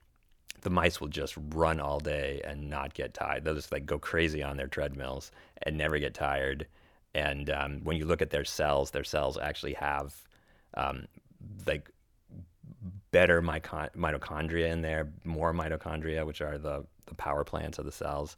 the 0.62 0.70
mice 0.70 1.02
will 1.02 1.08
just 1.08 1.36
run 1.54 1.80
all 1.80 2.00
day 2.00 2.42
and 2.46 2.70
not 2.70 2.94
get 2.94 3.14
tired. 3.14 3.44
They'll 3.44 3.56
just 3.56 3.72
like 3.72 3.86
go 3.86 3.98
crazy 3.98 4.44
on 4.44 4.58
their 4.58 4.68
treadmills 4.68 5.32
and 5.64 5.78
never 5.78 5.98
get 5.98 6.14
tired. 6.14 6.68
And 7.14 7.50
um, 7.50 7.82
when 7.84 7.98
you 7.98 8.06
look 8.06 8.22
at 8.22 8.30
their 8.30 8.46
cells, 8.46 8.92
their 8.92 9.04
cells 9.04 9.38
actually 9.38 9.74
have 9.74 10.16
um, 10.76 11.08
like 11.66 11.90
better 13.12 13.42
mitochondria 13.42 14.72
in 14.72 14.82
there, 14.82 15.12
more 15.24 15.54
mitochondria, 15.54 16.26
which 16.26 16.42
are 16.42 16.58
the, 16.58 16.86
the 17.08 17.16
power 17.16 17.44
plants 17.44 17.80
of 17.80 17.86
the 17.86 17.92
cells. 17.92 18.38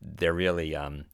They're 0.00 0.34
really 0.34 0.76
um, 0.76 1.04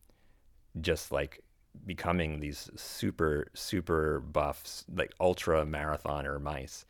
just 0.80 1.12
like 1.12 1.42
becoming 1.86 2.40
these 2.40 2.68
super, 2.76 3.48
super 3.54 4.20
buffs, 4.20 4.84
like 4.94 5.12
ultra 5.20 5.64
marathoner 5.64 6.40
mice. 6.40 6.84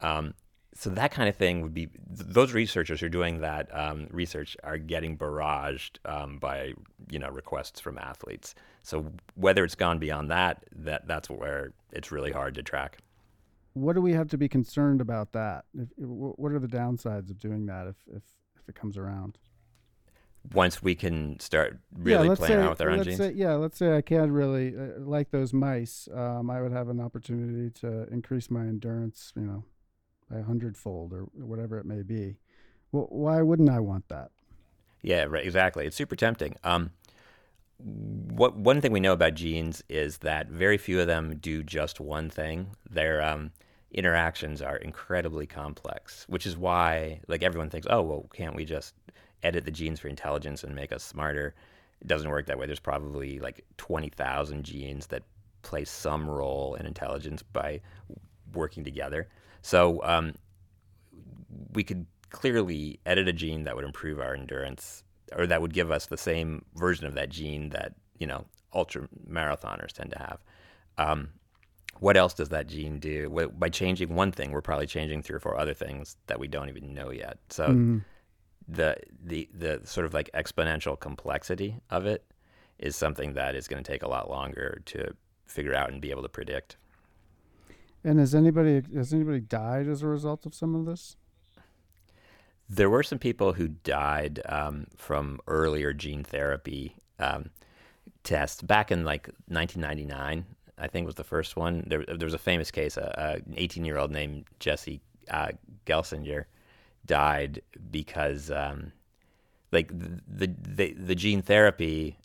Um, 0.00 0.34
so 0.74 0.90
that 0.90 1.10
kind 1.10 1.28
of 1.28 1.36
thing 1.36 1.62
would 1.62 1.72
be 1.72 1.86
th- 1.86 1.96
those 2.08 2.52
researchers 2.52 3.00
who 3.00 3.06
are 3.06 3.10
doing 3.10 3.40
that 3.40 3.68
um, 3.74 4.08
research 4.10 4.56
are 4.62 4.76
getting 4.76 5.16
barraged 5.16 5.98
um, 6.04 6.38
by 6.38 6.74
you 7.10 7.18
know 7.18 7.30
requests 7.30 7.80
from 7.80 7.96
athletes. 7.98 8.54
So 8.82 9.12
whether 9.34 9.64
it's 9.64 9.74
gone 9.74 9.98
beyond 9.98 10.30
that, 10.30 10.64
that 10.72 11.08
that's 11.08 11.30
where 11.30 11.72
it's 11.92 12.12
really 12.12 12.30
hard 12.30 12.54
to 12.56 12.62
track. 12.62 12.98
What 13.72 13.94
do 13.94 14.00
we 14.00 14.12
have 14.12 14.28
to 14.28 14.38
be 14.38 14.48
concerned 14.48 15.00
about 15.00 15.32
that? 15.32 15.64
If, 15.74 15.88
what 15.98 16.52
are 16.52 16.58
the 16.58 16.68
downsides 16.68 17.30
of 17.30 17.38
doing 17.38 17.66
that 17.66 17.86
if, 17.88 17.96
if, 18.08 18.22
if 18.56 18.68
it 18.68 18.74
comes 18.74 18.96
around? 18.96 19.38
Once 20.52 20.82
we 20.82 20.94
can 20.94 21.38
start 21.40 21.78
really 21.92 22.28
let's 22.28 22.38
playing 22.38 22.54
say, 22.54 22.58
around 22.58 22.70
with 22.70 22.80
our 22.80 22.90
own 22.90 22.98
let's 22.98 23.06
genes, 23.08 23.18
Say, 23.18 23.32
yeah, 23.32 23.54
let's 23.54 23.76
say 23.76 23.96
I 23.96 24.00
can 24.00 24.30
really 24.30 24.74
uh, 24.76 25.00
like 25.00 25.30
those 25.30 25.52
mice. 25.52 26.08
Um, 26.14 26.50
I 26.50 26.62
would 26.62 26.72
have 26.72 26.88
an 26.88 27.00
opportunity 27.00 27.70
to 27.80 28.06
increase 28.12 28.50
my 28.50 28.60
endurance, 28.60 29.32
you 29.34 29.42
know, 29.42 29.64
by 30.30 30.38
a 30.38 30.42
hundredfold 30.42 31.12
or 31.12 31.22
whatever 31.34 31.78
it 31.78 31.86
may 31.86 32.02
be. 32.02 32.36
Well, 32.92 33.06
why 33.10 33.42
wouldn't 33.42 33.70
I 33.70 33.80
want 33.80 34.08
that? 34.08 34.30
Yeah, 35.02 35.24
right. 35.24 35.44
Exactly. 35.44 35.86
It's 35.86 35.96
super 35.96 36.16
tempting. 36.16 36.56
Um, 36.64 36.90
what 37.78 38.56
one 38.56 38.80
thing 38.80 38.92
we 38.92 39.00
know 39.00 39.12
about 39.12 39.34
genes 39.34 39.84
is 39.88 40.18
that 40.18 40.48
very 40.48 40.78
few 40.78 41.00
of 41.00 41.06
them 41.06 41.36
do 41.38 41.62
just 41.62 42.00
one 42.00 42.30
thing. 42.30 42.68
Their 42.88 43.22
um, 43.22 43.52
interactions 43.92 44.62
are 44.62 44.76
incredibly 44.76 45.46
complex, 45.46 46.24
which 46.28 46.46
is 46.46 46.56
why, 46.56 47.20
like, 47.28 47.42
everyone 47.42 47.70
thinks, 47.70 47.86
oh, 47.90 48.02
well, 48.02 48.28
can't 48.32 48.56
we 48.56 48.64
just 48.64 48.94
edit 49.42 49.64
the 49.64 49.70
genes 49.70 50.00
for 50.00 50.08
intelligence 50.08 50.64
and 50.64 50.74
make 50.74 50.90
us 50.90 51.04
smarter? 51.04 51.54
It 52.00 52.08
doesn't 52.08 52.30
work 52.30 52.46
that 52.46 52.58
way. 52.58 52.66
There's 52.66 52.80
probably 52.80 53.38
like 53.38 53.64
twenty 53.76 54.08
thousand 54.08 54.64
genes 54.64 55.06
that 55.08 55.22
play 55.62 55.84
some 55.84 56.28
role 56.28 56.74
in 56.74 56.86
intelligence 56.86 57.42
by 57.42 57.80
working 58.54 58.84
together. 58.84 59.28
So 59.66 60.00
um, 60.04 60.34
we 61.72 61.82
could 61.82 62.06
clearly 62.30 63.00
edit 63.04 63.26
a 63.26 63.32
gene 63.32 63.64
that 63.64 63.74
would 63.74 63.84
improve 63.84 64.20
our 64.20 64.32
endurance 64.32 65.02
or 65.34 65.44
that 65.48 65.60
would 65.60 65.74
give 65.74 65.90
us 65.90 66.06
the 66.06 66.16
same 66.16 66.64
version 66.76 67.04
of 67.04 67.14
that 67.14 67.30
gene 67.30 67.70
that 67.70 67.94
you 68.16 68.28
know 68.28 68.44
ultra 68.72 69.08
marathoners 69.28 69.90
tend 69.90 70.12
to 70.12 70.18
have. 70.20 70.38
Um, 70.98 71.30
what 71.98 72.16
else 72.16 72.32
does 72.32 72.50
that 72.50 72.68
gene 72.68 73.00
do? 73.00 73.28
By 73.58 73.68
changing 73.68 74.14
one 74.14 74.30
thing 74.30 74.52
we're 74.52 74.60
probably 74.60 74.86
changing 74.86 75.22
three 75.22 75.34
or 75.34 75.40
four 75.40 75.58
other 75.58 75.74
things 75.74 76.16
that 76.28 76.38
we 76.38 76.46
don't 76.46 76.68
even 76.68 76.94
know 76.94 77.10
yet. 77.10 77.38
So 77.48 77.72
Mhm. 77.72 78.04
the 78.68 78.96
the 79.24 79.48
the 79.52 79.80
sort 79.82 80.06
of 80.06 80.14
like 80.14 80.30
exponential 80.32 80.98
complexity 80.98 81.80
of 81.90 82.06
it 82.06 82.24
is 82.78 82.94
something 82.94 83.32
that 83.32 83.56
is 83.56 83.66
going 83.66 83.82
to 83.82 83.92
take 83.92 84.04
a 84.04 84.08
lot 84.08 84.30
longer 84.30 84.80
to 84.86 85.12
figure 85.46 85.74
out 85.74 85.90
and 85.90 86.00
be 86.00 86.12
able 86.12 86.22
to 86.22 86.28
predict 86.28 86.76
And 88.06 88.20
has 88.20 88.36
anybody 88.36 88.84
has 88.94 89.12
anybody 89.12 89.40
died 89.40 89.88
as 89.88 90.00
a 90.00 90.06
result 90.06 90.46
of 90.46 90.54
some 90.54 90.76
of 90.76 90.86
this? 90.86 91.16
There 92.68 92.88
were 92.88 93.02
some 93.02 93.18
people 93.18 93.54
who 93.54 93.66
died 93.66 94.40
um, 94.48 94.86
from 94.96 95.40
earlier 95.48 95.92
gene 95.92 96.22
therapy 96.22 96.94
um, 97.18 97.50
tests 98.22 98.62
back 98.62 98.92
in 98.92 99.04
like 99.04 99.26
1999. 99.48 100.46
I 100.78 100.86
think 100.86 101.04
was 101.04 101.16
the 101.16 101.24
first 101.24 101.56
one. 101.56 101.82
There, 101.88 102.04
there 102.06 102.26
was 102.26 102.34
a 102.34 102.38
famous 102.38 102.70
case. 102.70 102.96
A, 102.96 103.12
a, 103.18 103.32
an 103.44 103.54
18 103.56 103.84
year 103.84 103.98
old 103.98 104.12
named 104.12 104.44
Jesse 104.60 105.00
uh, 105.28 105.48
Gelsinger 105.84 106.44
died 107.06 107.60
because 107.90 108.52
um, 108.52 108.92
like 109.72 109.88
the, 109.88 110.54
the 110.62 110.92
the 110.92 111.14
gene 111.16 111.42
therapy 111.42 112.18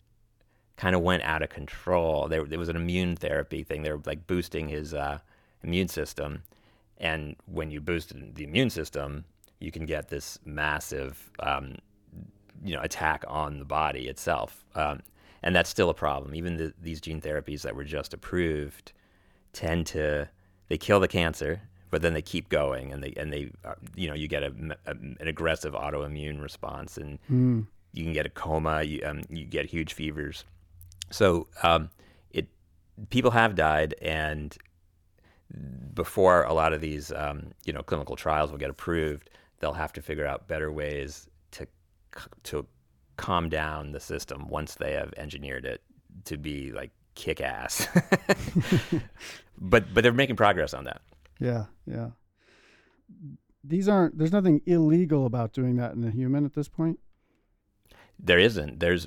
kind 0.76 0.94
of 0.94 1.02
went 1.02 1.24
out 1.24 1.42
of 1.42 1.48
control. 1.48 2.28
There, 2.28 2.44
there 2.44 2.58
was 2.60 2.68
an 2.68 2.76
immune 2.76 3.16
therapy 3.16 3.64
thing. 3.64 3.82
They 3.82 3.90
were 3.90 4.02
like 4.06 4.28
boosting 4.28 4.68
his 4.68 4.94
uh, 4.94 5.18
immune 5.62 5.88
system, 5.88 6.42
and 6.98 7.36
when 7.46 7.70
you 7.70 7.80
boost 7.80 8.12
the 8.34 8.44
immune 8.44 8.70
system, 8.70 9.24
you 9.60 9.70
can 9.70 9.86
get 9.86 10.08
this 10.08 10.38
massive, 10.44 11.30
um, 11.40 11.76
you 12.64 12.74
know, 12.74 12.82
attack 12.82 13.24
on 13.28 13.58
the 13.58 13.64
body 13.64 14.08
itself. 14.08 14.64
Um, 14.74 15.00
and 15.42 15.54
that's 15.56 15.70
still 15.70 15.90
a 15.90 15.94
problem. 15.94 16.34
Even 16.34 16.56
the, 16.56 16.72
these 16.80 17.00
gene 17.00 17.20
therapies 17.20 17.62
that 17.62 17.74
were 17.74 17.84
just 17.84 18.14
approved 18.14 18.92
tend 19.52 19.86
to 19.88 20.28
they 20.68 20.78
kill 20.78 21.00
the 21.00 21.08
cancer, 21.08 21.60
but 21.90 22.00
then 22.00 22.14
they 22.14 22.22
keep 22.22 22.48
going, 22.48 22.92
and 22.92 23.02
they 23.02 23.12
and 23.16 23.32
they 23.32 23.50
uh, 23.64 23.74
you 23.94 24.08
know 24.08 24.14
you 24.14 24.28
get 24.28 24.42
a, 24.42 24.52
a, 24.86 24.90
an 24.92 25.16
aggressive 25.20 25.74
autoimmune 25.74 26.40
response, 26.40 26.96
and 26.96 27.18
Mm. 27.30 27.66
you 27.92 28.04
can 28.04 28.12
get 28.12 28.24
a 28.24 28.30
coma, 28.30 28.82
you 28.82 29.02
um, 29.04 29.22
you 29.28 29.44
get 29.44 29.66
huge 29.66 29.92
fevers. 29.94 30.44
So 31.10 31.48
um, 31.62 31.90
it 32.30 32.48
people 33.10 33.32
have 33.32 33.54
died, 33.54 33.94
and 34.00 34.56
before 35.94 36.44
a 36.44 36.52
lot 36.52 36.72
of 36.72 36.80
these 36.80 37.12
um, 37.12 37.52
you 37.64 37.72
know 37.72 37.82
clinical 37.82 38.16
trials 38.16 38.50
will 38.50 38.58
get 38.58 38.70
approved, 38.70 39.30
they'll 39.58 39.72
have 39.72 39.92
to 39.94 40.02
figure 40.02 40.26
out 40.26 40.48
better 40.48 40.72
ways 40.72 41.28
to 41.52 41.66
to 42.44 42.66
calm 43.16 43.48
down 43.48 43.92
the 43.92 44.00
system 44.00 44.48
once 44.48 44.74
they 44.74 44.92
have 44.92 45.12
engineered 45.16 45.64
it 45.64 45.82
to 46.24 46.36
be 46.36 46.72
like 46.72 46.90
kick 47.14 47.40
ass. 47.40 47.88
but 49.58 49.92
but 49.94 50.02
they're 50.02 50.12
making 50.12 50.36
progress 50.36 50.74
on 50.74 50.84
that. 50.84 51.02
Yeah, 51.38 51.66
yeah. 51.86 52.10
These 53.64 53.88
aren't. 53.88 54.18
There's 54.18 54.32
nothing 54.32 54.62
illegal 54.66 55.26
about 55.26 55.52
doing 55.52 55.76
that 55.76 55.94
in 55.94 56.04
a 56.04 56.10
human 56.10 56.44
at 56.44 56.54
this 56.54 56.68
point. 56.68 56.98
There 58.18 58.38
isn't. 58.38 58.80
There's 58.80 59.06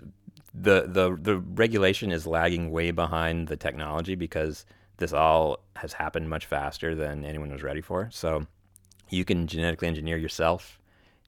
the 0.54 0.86
the 0.88 1.18
the 1.20 1.38
regulation 1.38 2.12
is 2.12 2.26
lagging 2.26 2.72
way 2.72 2.92
behind 2.92 3.48
the 3.48 3.58
technology 3.58 4.16
because 4.16 4.66
this 4.98 5.14
all 5.14 5.60
has 5.76 5.94
happened 5.94 6.30
much 6.30 6.46
faster 6.46 6.96
than 6.96 7.26
anyone 7.26 7.52
was 7.52 7.64
ready 7.64 7.82
for. 7.82 8.10
So 8.12 8.46
you 9.10 9.26
can 9.26 9.48
genetically 9.48 9.88
engineer 9.88 10.18
yourself. 10.18 10.80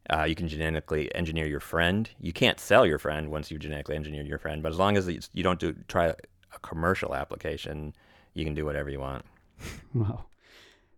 Uh, 0.09 0.23
you 0.23 0.35
can 0.35 0.47
genetically 0.47 1.13
engineer 1.13 1.45
your 1.45 1.59
friend. 1.59 2.09
You 2.19 2.31
can't 2.31 2.59
sell 2.59 2.85
your 2.85 2.97
friend 2.97 3.29
once 3.29 3.51
you've 3.51 3.59
genetically 3.59 3.95
engineered 3.95 4.27
your 4.27 4.37
friend, 4.37 4.63
but 4.63 4.71
as 4.71 4.77
long 4.77 4.95
as 4.95 5.07
you 5.33 5.43
don't 5.43 5.59
do 5.59 5.75
try 5.87 6.07
a 6.07 6.59
commercial 6.61 7.13
application, 7.13 7.93
you 8.33 8.45
can 8.45 8.53
do 8.53 8.65
whatever 8.65 8.89
you 8.89 8.99
want. 8.99 9.25
Wow. 9.93 10.25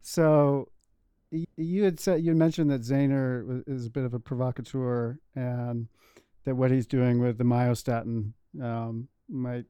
So 0.01 0.69
you 1.32 1.84
had 1.84 1.99
said 1.99 2.23
you 2.23 2.34
mentioned 2.34 2.71
that 2.71 2.82
Zaner 2.82 3.45
wa- 3.45 3.63
is 3.67 3.86
a 3.86 3.89
bit 3.89 4.03
of 4.03 4.13
a 4.13 4.19
provocateur, 4.19 5.19
and 5.36 5.88
that 6.45 6.55
what 6.55 6.71
he's 6.71 6.88
doing 6.88 7.19
with 7.19 7.38
the 7.38 7.43
myostatin 7.43 8.34
um, 8.62 9.08
might 9.29 9.65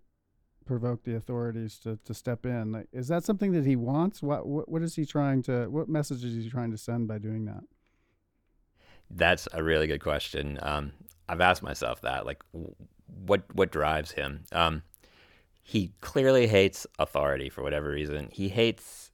provoke 0.70 1.04
the 1.04 1.16
authorities 1.16 1.80
to, 1.80 1.98
to 2.06 2.14
step 2.14 2.46
in. 2.46 2.72
Like, 2.72 2.88
is 2.94 3.08
that 3.08 3.24
something 3.24 3.54
that 3.54 3.66
he 3.66 3.76
wants? 3.76 4.22
What, 4.22 4.46
what 4.46 4.70
what 4.70 4.84
is 4.84 4.96
he 4.96 5.04
trying 5.04 5.42
to? 5.44 5.68
What 5.68 5.90
message 5.90 6.24
is 6.24 6.36
he 6.36 6.50
trying 6.50 6.70
to 6.70 6.78
send 6.78 7.08
by 7.08 7.18
doing 7.18 7.46
that? 7.46 7.64
That's 9.10 9.48
a 9.52 9.64
really 9.64 9.88
good 9.88 10.00
question. 10.02 10.60
Um, 10.62 10.92
I've 11.28 11.42
asked 11.42 11.64
myself 11.64 12.02
that, 12.02 12.28
like, 12.28 12.44
what 13.26 13.44
what 13.54 13.72
drives 13.72 14.12
him? 14.12 14.44
Um, 14.52 14.84
he 15.64 15.92
clearly 16.02 16.46
hates 16.46 16.86
authority 17.00 17.50
for 17.50 17.64
whatever 17.64 17.90
reason. 17.90 18.30
He 18.32 18.50
hates 18.50 19.12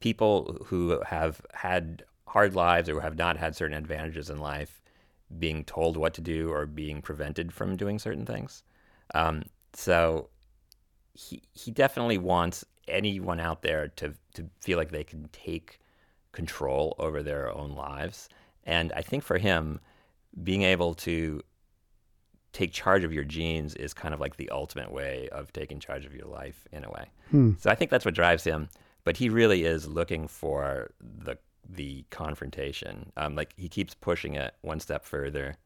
people 0.00 0.66
who 0.66 1.00
have 1.06 1.40
had 1.54 2.04
hard 2.26 2.54
lives 2.54 2.88
or 2.90 3.00
have 3.00 3.16
not 3.16 3.38
had 3.38 3.56
certain 3.56 3.76
advantages 3.76 4.28
in 4.28 4.38
life 4.38 4.82
being 5.38 5.64
told 5.64 5.96
what 5.96 6.12
to 6.14 6.20
do 6.20 6.50
or 6.50 6.66
being 6.66 7.00
prevented 7.00 7.52
from 7.52 7.76
doing 7.76 7.98
certain 7.98 8.26
things. 8.26 8.62
Um, 9.14 9.44
so 9.74 10.28
he 11.14 11.42
he 11.52 11.70
definitely 11.70 12.18
wants 12.18 12.64
anyone 12.88 13.40
out 13.40 13.62
there 13.62 13.88
to 13.88 14.14
to 14.34 14.48
feel 14.60 14.78
like 14.78 14.90
they 14.90 15.04
can 15.04 15.28
take 15.32 15.78
control 16.32 16.96
over 16.98 17.22
their 17.22 17.50
own 17.54 17.74
lives. 17.74 18.28
And 18.64 18.92
I 18.92 19.02
think 19.02 19.22
for 19.22 19.38
him, 19.38 19.80
being 20.42 20.62
able 20.62 20.94
to 20.94 21.42
take 22.52 22.72
charge 22.72 23.04
of 23.04 23.12
your 23.12 23.24
genes 23.24 23.74
is 23.74 23.94
kind 23.94 24.12
of 24.12 24.20
like 24.20 24.36
the 24.36 24.50
ultimate 24.50 24.92
way 24.92 25.28
of 25.30 25.52
taking 25.52 25.80
charge 25.80 26.04
of 26.04 26.14
your 26.14 26.26
life 26.26 26.66
in 26.70 26.84
a 26.84 26.90
way. 26.90 27.10
Hmm. 27.30 27.52
So 27.58 27.70
I 27.70 27.74
think 27.74 27.90
that's 27.90 28.04
what 28.04 28.14
drives 28.14 28.44
him. 28.44 28.68
But 29.04 29.16
he 29.16 29.28
really 29.28 29.64
is 29.64 29.88
looking 29.88 30.28
for 30.28 30.92
the 31.00 31.38
the 31.68 32.04
confrontation. 32.10 33.12
Um, 33.16 33.34
like 33.34 33.52
he 33.56 33.68
keeps 33.68 33.94
pushing 33.94 34.34
it 34.34 34.54
one 34.62 34.80
step 34.80 35.04
further. 35.04 35.56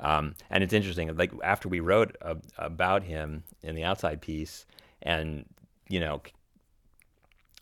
Um, 0.00 0.34
and 0.50 0.64
it's 0.64 0.72
interesting. 0.72 1.14
Like 1.16 1.32
after 1.42 1.68
we 1.68 1.80
wrote 1.80 2.16
a, 2.20 2.36
about 2.58 3.04
him 3.04 3.44
in 3.62 3.74
the 3.74 3.84
outside 3.84 4.20
piece, 4.20 4.66
and 5.04 5.44
you 5.88 6.00
know, 6.00 6.22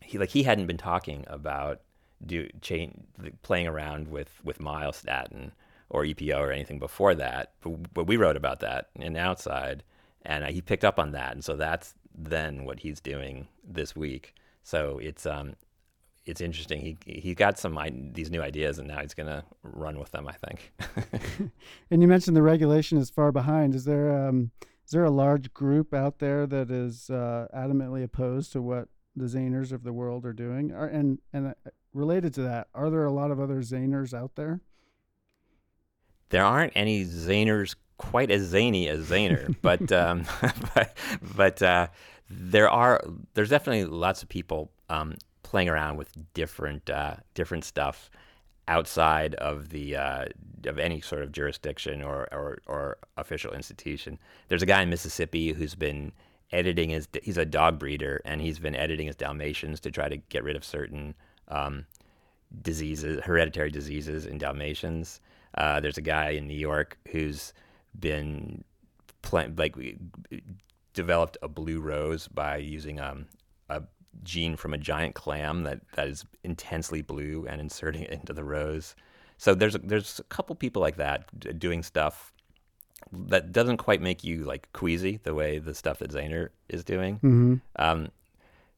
he 0.01 0.19
like 0.19 0.31
he 0.31 0.45
hadn't 0.45 0.67
been 0.67 0.79
talking 0.79 1.25
about 1.29 1.81
do 2.25 2.49
playing 3.43 3.67
around 3.67 4.09
with 4.09 4.41
with 4.45 4.59
myostatin 4.59 5.53
or 5.91 6.05
EPO 6.05 6.39
or 6.39 6.53
anything 6.53 6.79
before 6.79 7.15
that. 7.15 7.53
But, 7.61 7.93
but 7.93 8.07
we 8.07 8.17
wrote 8.17 8.37
about 8.37 8.61
that 8.61 8.89
in 8.95 9.17
outside, 9.17 9.83
and 10.23 10.45
uh, 10.45 10.49
he 10.49 10.63
picked 10.63 10.85
up 10.85 10.99
on 10.99 11.13
that, 11.13 11.33
and 11.33 11.45
so 11.45 11.57
that's 11.57 11.95
then 12.15 12.65
what 12.65 12.81
he's 12.81 13.01
doing 13.01 13.49
this 13.65 13.95
week. 13.97 14.35
So 14.63 14.99
it's 14.99 15.27
um 15.27 15.55
it's 16.25 16.41
interesting. 16.41 16.81
He 16.81 16.97
he 17.21 17.35
got 17.35 17.59
some 17.59 17.79
these 18.13 18.31
new 18.31 18.43
ideas, 18.43 18.79
and 18.79 18.89
now 18.89 19.01
he's 19.01 19.15
gonna 19.15 19.45
run 19.63 19.99
with 19.99 20.13
them. 20.13 20.29
I 20.29 20.33
think. 20.33 20.73
And 21.91 22.01
you 22.01 22.09
mentioned 22.09 22.37
the 22.37 22.43
regulation 22.43 22.99
is 22.99 23.11
far 23.11 23.33
behind. 23.33 23.75
Is 23.75 23.85
there 23.85 24.29
um, 24.29 24.51
is 24.93 24.95
there 24.95 25.05
a 25.05 25.11
large 25.11 25.55
group 25.55 25.95
out 25.95 26.19
there 26.19 26.47
that 26.47 26.71
is 26.71 27.09
uh, 27.09 27.47
adamantly 27.57 28.05
opposed 28.05 28.53
to 28.53 28.61
what 28.61 28.89
the 29.17 29.25
Zaners 29.25 29.73
of 29.73 29.85
the 29.85 29.93
world 29.93 30.27
are 30.27 30.35
doing? 30.35 30.71
Are, 30.71 30.87
and 30.87 31.19
and 31.33 31.47
uh, 31.47 31.71
related 31.95 32.35
to 32.35 32.43
that, 32.43 32.69
are 32.75 32.91
there 32.91 33.07
a 33.07 33.11
lot 33.11 33.31
of 33.31 33.41
other 33.41 33.63
Zaners 33.63 34.13
out 34.13 34.35
there? 34.35 34.61
There 36.29 36.45
aren't 36.45 36.75
any 36.77 37.07
Zaners 37.07 37.75
quite 37.97 38.31
as 38.31 38.43
zany 38.43 38.87
as 38.87 39.09
Zaner, 39.09 39.57
but 39.63 39.91
um, 39.93 40.27
but, 40.75 40.95
but 41.37 41.63
uh, 41.63 41.87
there 42.29 42.69
are 42.69 43.03
there's 43.33 43.49
definitely 43.49 43.87
lots 43.87 44.23
of 44.23 44.29
people 44.29 44.73
um, 44.91 45.15
playing 45.43 45.71
around 45.71 45.97
with 45.97 46.13
different 46.35 46.91
uh, 46.91 47.15
different 47.33 47.65
stuff 47.65 48.11
outside 48.69 49.35
of 49.37 49.71
the 49.71 49.97
uh, 49.97 50.25
of 50.67 50.79
any 50.79 51.01
sort 51.01 51.23
of 51.23 51.33
jurisdiction 51.33 52.03
or, 52.03 52.29
or 52.33 52.59
or 52.67 52.99
official 53.17 53.53
institution. 53.53 54.19
There's 54.49 54.63
a 54.63 54.67
guy 54.67 54.83
in 54.83 54.91
Mississippi 54.91 55.53
who's 55.53 55.75
been 55.75 56.13
editing 56.53 56.91
his 56.91 57.09
he's 57.23 57.39
a 57.39 57.45
dog 57.45 57.79
breeder 57.79 58.21
and 58.25 58.41
he's 58.41 58.59
been 58.59 58.77
editing 58.77 59.07
his 59.07 59.17
Dalmatians 59.17 59.81
to 59.81 59.91
try 59.91 60.09
to 60.09 60.17
get 60.17 60.45
rid 60.45 60.57
of 60.57 60.65
certain 60.65 61.15
um, 61.49 61.87
diseases, 62.61 63.21
hereditary 63.25 63.71
diseases 63.71 64.27
in 64.27 64.39
Dalmatians. 64.39 65.21
Uh, 65.57 65.81
there's 65.81 65.99
a 65.99 66.03
guy 66.03 66.31
in 66.31 66.47
New 66.47 66.59
York 66.59 66.99
who's 67.09 67.53
been 67.99 68.65
plant 69.23 69.59
like 69.59 69.77
developed 70.95 71.37
a 71.43 71.49
blue 71.49 71.81
rose 71.81 72.29
by 72.29 72.57
using 72.57 73.01
um, 73.01 73.27
a 73.69 73.83
gene 74.23 74.57
from 74.57 74.75
a 74.75 74.79
giant 74.79 75.15
clam 75.15 75.63
that, 75.65 75.81
that 75.95 76.09
is 76.09 76.25
intensely 76.45 77.03
blue 77.03 77.47
and 77.49 77.61
inserting 77.61 78.03
it 78.05 78.11
into 78.11 78.33
the 78.33 78.45
rose. 78.45 78.95
So 79.39 79.55
there's 79.55 79.75
a, 79.75 79.79
there's 79.79 80.21
a 80.21 80.25
couple 80.25 80.55
people 80.55 80.81
like 80.83 80.97
that 80.97 81.59
doing 81.59 81.83
stuff 81.83 82.33
that 83.11 83.51
doesn't 83.51 83.79
quite 83.79 84.01
make 84.01 84.23
you 84.23 84.45
like 84.45 84.73
queasy 84.73 85.19
the 85.25 85.35
way 85.35 85.59
the 85.59 85.75
stuff 85.75 85.99
that 85.99 86.13
Zaner 86.13 86.51
is 86.69 86.85
doing 86.85 87.17
Mm-hmm. 87.17 87.55
um, 87.77 88.09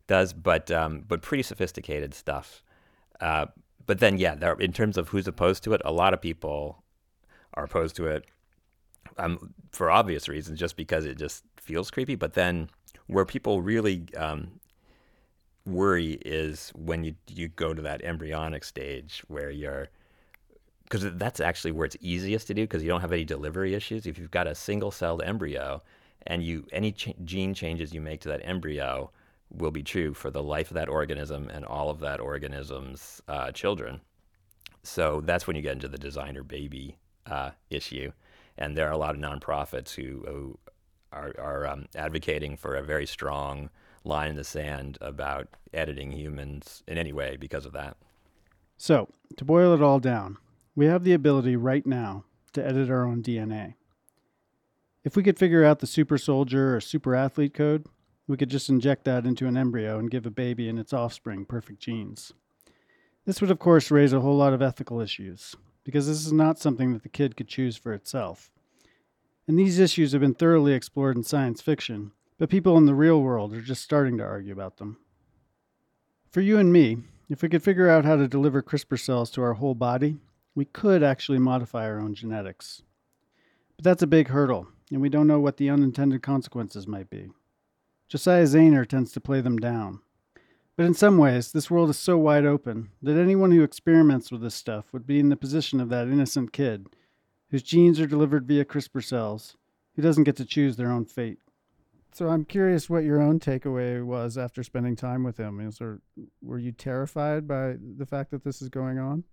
does, 0.07 0.33
but 0.33 0.71
um, 0.71 1.05
but 1.07 1.23
pretty 1.23 1.43
sophisticated 1.43 2.15
stuff. 2.15 2.63
Uh, 3.21 3.47
but 3.87 4.01
then 4.01 4.19
yeah, 4.19 4.35
there, 4.35 4.55
in 4.55 4.73
terms 4.73 4.97
of 4.97 5.09
who's 5.09 5.29
opposed 5.29 5.63
to 5.65 5.75
it, 5.75 5.83
a 5.85 5.93
lot 5.93 6.15
of 6.15 6.21
people 6.21 6.83
are 7.55 7.65
opposed 7.65 7.97
to 7.97 8.07
it 8.07 8.25
um, 9.19 9.55
for 9.73 9.91
obvious 9.91 10.29
reasons, 10.29 10.59
just 10.59 10.77
because 10.77 11.05
it 11.05 11.19
just 11.19 11.45
feels 11.59 11.91
creepy. 11.91 12.15
But 12.15 12.35
then 12.35 12.71
where 13.07 13.25
people 13.25 13.61
really 13.63 14.07
um, 14.17 14.61
worry 15.67 16.19
is 16.25 16.71
when 16.75 17.05
you 17.05 17.15
you 17.29 17.49
go 17.49 17.73
to 17.73 17.83
that 17.83 18.03
embryonic 18.03 18.65
stage 18.65 19.23
where 19.29 19.51
you're 19.51 19.89
because 20.85 21.11
that's 21.15 21.41
actually 21.41 21.73
where 21.73 21.87
it's 21.87 21.97
easiest 22.01 22.47
to 22.47 22.55
do 22.55 22.63
because 22.63 22.83
you 22.83 22.89
don't 22.89 23.01
have 23.01 23.13
any 23.13 23.25
delivery 23.25 23.75
issues. 23.75 24.07
If 24.07 24.19
you've 24.19 24.31
got 24.31 24.47
a 24.47 24.55
single 24.55 24.91
celled 24.91 25.23
embryo 25.23 25.83
and 26.27 26.43
you 26.43 26.67
any 26.73 26.93
ch- 26.93 27.15
gene 27.25 27.55
changes 27.55 27.95
you 27.95 28.01
make 28.01 28.21
to 28.23 28.29
that 28.29 28.43
embryo 28.45 29.11
will 29.51 29.71
be 29.71 29.83
true 29.83 30.15
for 30.15 30.31
the 30.31 30.43
life 30.43 30.71
of 30.71 30.75
that 30.75 30.89
organism 30.89 31.49
and 31.49 31.65
all 31.65 31.91
of 31.91 32.01
that 32.01 32.21
organism's 32.21 33.23
uh, 33.29 33.51
children. 33.53 34.01
So 34.83 35.23
that's 35.25 35.47
when 35.47 35.57
you 35.57 35.63
get 35.63 35.73
into 35.73 35.89
the 35.89 35.99
designer 35.99 36.43
baby 36.43 36.99
uh, 37.27 37.51
issue, 37.71 38.13
and 38.59 38.77
there 38.77 38.87
are 38.89 38.93
a 38.93 38.99
lot 38.99 39.15
of 39.15 39.21
nonprofits 39.21 39.95
who, 39.95 40.25
who 40.27 40.59
are, 41.13 41.33
are 41.39 41.67
um, 41.67 41.87
advocating 41.97 42.57
for 42.57 42.75
a 42.75 42.83
very 42.83 43.07
strong 43.07 43.71
line 44.05 44.31
in 44.31 44.37
the 44.37 44.45
sand 44.45 44.99
about 45.01 45.49
editing 45.73 46.13
humans 46.13 46.83
in 46.87 46.99
any 46.99 47.13
way 47.13 47.37
because 47.37 47.67
of 47.67 47.73
that. 47.73 47.97
So, 48.77 49.09
to 49.37 49.45
boil 49.45 49.73
it 49.75 49.83
all 49.83 49.99
down, 49.99 50.37
we 50.77 50.87
have 50.87 51.05
the 51.05 51.15
ability 51.15 51.57
right 51.57 51.87
now 51.87 52.25
to 52.53 52.65
edit 52.65 52.91
our 52.91 53.05
own 53.05 53.23
DNA. 53.23 53.75
If 55.05 55.17
we 55.17 55.23
could 55.23 55.39
figure 55.39 55.65
out 55.65 55.81
the 55.81 55.87
super 55.87 56.19
soldier 56.19 56.77
or 56.77 56.81
super 56.81 57.15
athlete 57.15 57.55
code, 57.55 57.87
we 58.27 58.37
could 58.37 58.49
just 58.49 58.71
inject 58.71 59.05
that 59.05 59.27
into 59.27 59.47
an 59.47 59.57
embryo 59.57 59.99
and 59.99 60.11
give 60.11 60.25
a 60.25 60.31
baby 60.31 60.69
and 60.69 60.79
its 60.79 60.93
offspring 60.93 61.45
perfect 61.45 61.81
genes. 61.81 62.33
This 63.27 63.41
would, 63.41 63.51
of 63.51 63.59
course, 63.59 63.91
raise 63.91 64.13
a 64.13 64.21
whole 64.21 64.37
lot 64.37 64.53
of 64.53 64.63
ethical 64.63 65.01
issues, 65.01 65.57
because 65.83 66.07
this 66.07 66.25
is 66.25 66.33
not 66.33 66.59
something 66.59 66.93
that 66.93 67.03
the 67.03 67.09
kid 67.09 67.37
could 67.37 67.49
choose 67.49 67.77
for 67.77 67.93
itself. 67.93 68.51
And 69.47 69.59
these 69.59 69.79
issues 69.79 70.13
have 70.13 70.23
been 70.23 70.35
thoroughly 70.35 70.73
explored 70.73 71.17
in 71.17 71.23
science 71.23 71.61
fiction, 71.61 72.13
but 72.39 72.51
people 72.51 72.77
in 72.77 72.87
the 72.87 72.95
real 72.95 73.21
world 73.21 73.53
are 73.53 73.61
just 73.61 73.83
starting 73.83 74.19
to 74.19 74.25
argue 74.25 74.53
about 74.53 74.79
them. 74.79 74.99
For 76.31 76.41
you 76.41 76.59
and 76.59 76.73
me, 76.73 76.99
if 77.29 77.43
we 77.43 77.49
could 77.49 77.63
figure 77.63 77.89
out 77.89 78.05
how 78.05 78.17
to 78.17 78.29
deliver 78.29 78.63
CRISPR 78.63 78.99
cells 78.99 79.31
to 79.31 79.43
our 79.43 79.55
whole 79.55 79.75
body, 79.75 80.17
we 80.55 80.65
could 80.65 81.03
actually 81.03 81.39
modify 81.39 81.85
our 81.87 81.99
own 81.99 82.15
genetics. 82.15 82.83
But 83.77 83.85
that's 83.85 84.03
a 84.03 84.07
big 84.07 84.29
hurdle, 84.29 84.69
and 84.91 85.01
we 85.01 85.09
don't 85.09 85.27
know 85.27 85.41
what 85.41 85.57
the 85.57 85.71
unintended 85.71 86.23
consequences 86.23 86.87
might 86.87 87.11
be. 87.11 87.31
Josiah 88.09 88.45
Zahner 88.45 88.87
tends 88.87 89.13
to 89.13 89.21
play 89.21 89.41
them 89.41 89.59
down. 89.59 90.01
But 90.77 90.87
in 90.87 90.95
some 90.95 91.19
ways, 91.19 91.53
this 91.53 91.71
world 91.71 91.89
is 91.91 91.99
so 91.99 92.19
wide 92.19 92.45
open 92.45 92.91
that 93.01 93.17
anyone 93.17 93.53
who 93.53 93.63
experiments 93.63 94.33
with 94.33 94.43
this 94.43 94.55
stuff 94.55 94.93
would 94.93 95.07
be 95.07 95.21
in 95.21 95.29
the 95.29 95.37
position 95.37 95.81
of 95.81 95.89
that 95.91 96.09
innocent 96.09 96.53
kid 96.53 96.89
whose 97.51 97.63
genes 97.63 98.01
are 98.01 98.07
delivered 98.07 98.47
via 98.47 98.65
CRISPR 98.65 99.05
cells, 99.05 99.57
who 99.95 100.03
doesn't 100.03 100.25
get 100.25 100.35
to 100.37 100.45
choose 100.45 100.77
their 100.77 100.91
own 100.91 101.05
fate. 101.05 101.39
So 102.15 102.29
I'm 102.29 102.45
curious 102.45 102.89
what 102.89 103.03
your 103.03 103.21
own 103.21 103.41
takeaway 103.41 104.01
was 104.01 104.39
after 104.39 104.63
spending 104.63 104.95
time 104.95 105.25
with 105.25 105.37
him. 105.37 105.59
Is 105.59 105.79
there, 105.79 105.99
were 106.41 106.61
you 106.61 106.71
terrified 106.71 107.49
by 107.49 107.75
the 107.81 108.07
fact 108.07 108.31
that 108.31 108.45
this 108.45 108.63
is 108.63 108.69
going 108.69 109.01
on? 109.01 109.25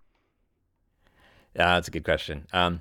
Uh, 1.56 1.74
that's 1.74 1.86
a 1.86 1.92
good 1.92 2.02
question. 2.02 2.44
Um, 2.52 2.80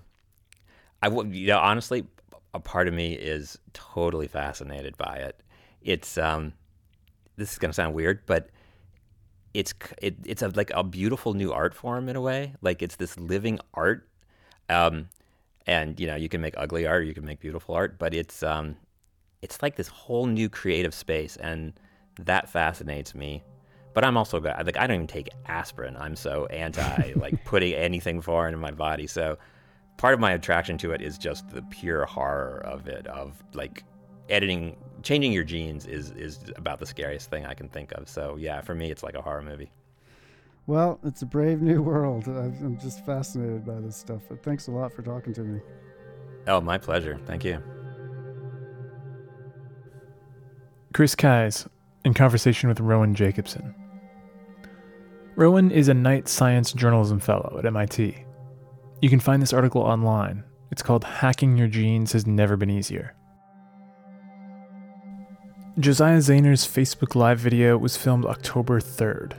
I 1.03 1.07
would, 1.07 1.35
you 1.35 1.45
know, 1.45 1.59
honestly, 1.59 2.07
a 2.51 2.59
part 2.59 2.87
of 2.87 2.95
me 2.95 3.13
is 3.13 3.59
totally 3.73 4.27
fascinated 4.27 4.97
by 4.97 5.17
it. 5.17 5.39
It's 5.83 6.17
um, 6.17 6.53
this 7.35 7.51
is 7.51 7.59
gonna 7.59 7.71
sound 7.71 7.93
weird, 7.93 8.25
but 8.25 8.49
it's 9.53 9.71
it, 10.01 10.15
it's 10.25 10.41
a, 10.41 10.47
like 10.47 10.71
a 10.73 10.83
beautiful 10.83 11.35
new 11.35 11.53
art 11.53 11.75
form 11.75 12.09
in 12.09 12.15
a 12.15 12.21
way. 12.21 12.55
Like 12.61 12.81
it's 12.81 12.95
this 12.95 13.19
living 13.19 13.59
art, 13.75 14.09
um, 14.67 15.09
and 15.67 15.99
you 15.99 16.07
know, 16.07 16.15
you 16.15 16.27
can 16.27 16.41
make 16.41 16.55
ugly 16.57 16.87
art, 16.87 17.05
you 17.05 17.13
can 17.13 17.23
make 17.23 17.39
beautiful 17.39 17.75
art, 17.75 17.99
but 17.99 18.15
it's 18.15 18.41
um, 18.41 18.77
it's 19.41 19.61
like 19.61 19.75
this 19.75 19.87
whole 19.87 20.25
new 20.25 20.49
creative 20.49 20.93
space, 20.93 21.35
and 21.37 21.73
that 22.19 22.49
fascinates 22.49 23.15
me. 23.15 23.43
But 23.93 24.05
I'm 24.05 24.15
also 24.15 24.39
like 24.39 24.77
I 24.77 24.87
don't 24.87 24.95
even 24.95 25.07
take 25.07 25.29
aspirin. 25.47 25.97
I'm 25.97 26.15
so 26.15 26.45
anti 26.47 27.13
like 27.15 27.43
putting 27.43 27.73
anything 27.73 28.21
foreign 28.21 28.53
in 28.53 28.59
my 28.59 28.71
body. 28.71 29.07
So 29.07 29.37
part 29.97 30.13
of 30.13 30.19
my 30.19 30.31
attraction 30.31 30.77
to 30.79 30.91
it 30.91 31.01
is 31.01 31.17
just 31.17 31.49
the 31.49 31.61
pure 31.63 32.05
horror 32.05 32.61
of 32.63 32.87
it. 32.87 33.07
Of 33.07 33.43
like 33.53 33.83
editing, 34.29 34.77
changing 35.03 35.33
your 35.33 35.43
genes 35.43 35.85
is 35.85 36.11
is 36.11 36.39
about 36.55 36.79
the 36.79 36.85
scariest 36.85 37.29
thing 37.29 37.45
I 37.45 37.53
can 37.53 37.67
think 37.67 37.91
of. 37.93 38.07
So 38.07 38.37
yeah, 38.37 38.61
for 38.61 38.75
me, 38.75 38.91
it's 38.91 39.03
like 39.03 39.15
a 39.15 39.21
horror 39.21 39.41
movie. 39.41 39.71
Well, 40.67 40.99
it's 41.03 41.21
a 41.21 41.25
brave 41.25 41.61
new 41.61 41.81
world. 41.81 42.27
I'm 42.27 42.77
just 42.79 43.03
fascinated 43.05 43.65
by 43.65 43.79
this 43.79 43.97
stuff. 43.97 44.21
But 44.29 44.43
thanks 44.43 44.67
a 44.67 44.71
lot 44.71 44.93
for 44.93 45.01
talking 45.01 45.33
to 45.33 45.41
me. 45.41 45.59
Oh, 46.47 46.61
my 46.61 46.77
pleasure. 46.77 47.19
Thank 47.25 47.43
you. 47.43 47.61
Chris 50.93 51.15
Keyes 51.15 51.67
in 52.03 52.13
conversation 52.13 52.67
with 52.67 52.81
Rowan 52.81 53.15
Jacobson. 53.15 53.73
Rowan 55.37 55.71
is 55.71 55.87
a 55.87 55.93
Knight 55.93 56.27
Science 56.27 56.73
Journalism 56.73 57.19
Fellow 57.19 57.55
at 57.57 57.65
MIT. 57.65 58.25
You 59.01 59.09
can 59.09 59.21
find 59.21 59.41
this 59.41 59.53
article 59.53 59.81
online. 59.81 60.43
It's 60.69 60.83
called 60.83 61.05
Hacking 61.05 61.57
Your 61.57 61.69
Genes 61.69 62.11
Has 62.11 62.27
Never 62.27 62.57
Been 62.57 62.69
Easier. 62.69 63.15
Josiah 65.79 66.17
Zahner's 66.17 66.67
Facebook 66.67 67.15
Live 67.15 67.39
video 67.39 67.77
was 67.77 67.95
filmed 67.95 68.25
October 68.25 68.81
3rd. 68.81 69.33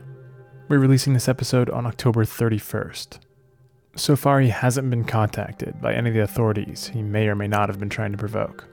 We're 0.69 0.79
releasing 0.79 1.13
this 1.13 1.29
episode 1.29 1.69
on 1.69 1.85
October 1.85 2.25
31st. 2.25 3.19
So 3.95 4.17
far, 4.17 4.41
he 4.41 4.49
hasn't 4.49 4.89
been 4.89 5.05
contacted 5.05 5.83
by 5.83 5.93
any 5.93 6.09
of 6.09 6.15
the 6.15 6.23
authorities 6.23 6.87
he 6.87 7.03
may 7.03 7.29
or 7.29 7.35
may 7.35 7.47
not 7.47 7.69
have 7.69 7.79
been 7.79 7.91
trying 7.91 8.13
to 8.13 8.19
provoke. 8.19 8.72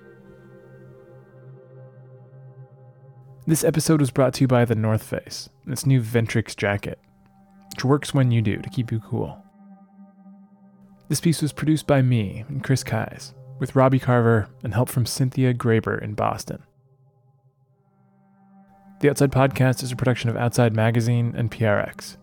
This 3.50 3.64
episode 3.64 4.00
was 4.00 4.12
brought 4.12 4.36
to 4.36 4.42
you 4.42 4.48
by 4.48 4.64
The 4.64 4.76
North 4.76 5.02
Face 5.02 5.50
its 5.66 5.84
new 5.84 6.04
Ventrix 6.04 6.56
jacket, 6.56 7.00
which 7.72 7.84
works 7.84 8.14
when 8.14 8.30
you 8.30 8.44
do 8.44 8.58
to 8.58 8.70
keep 8.70 8.92
you 8.92 9.00
cool. 9.00 9.44
This 11.08 11.20
piece 11.20 11.42
was 11.42 11.52
produced 11.52 11.88
by 11.88 12.04
me 12.04 12.46
and 12.48 12.64
Chris 12.64 12.84
Keyes, 12.84 13.34
with 13.58 13.76
Robbie 13.76 13.98
Carver 13.98 14.50
and 14.64 14.76
help 14.76 14.88
from 14.88 15.08
Cynthia 15.08 15.56
Graber 15.56 16.00
in 16.00 16.14
Boston. 16.14 16.62
The 19.00 19.10
Outside 19.10 19.32
Podcast 19.32 19.82
is 19.82 19.92
a 19.92 19.96
production 19.96 20.30
of 20.30 20.38
Outside 20.38 20.76
Magazine 20.76 21.34
and 21.36 21.50
PRX. 21.50 22.18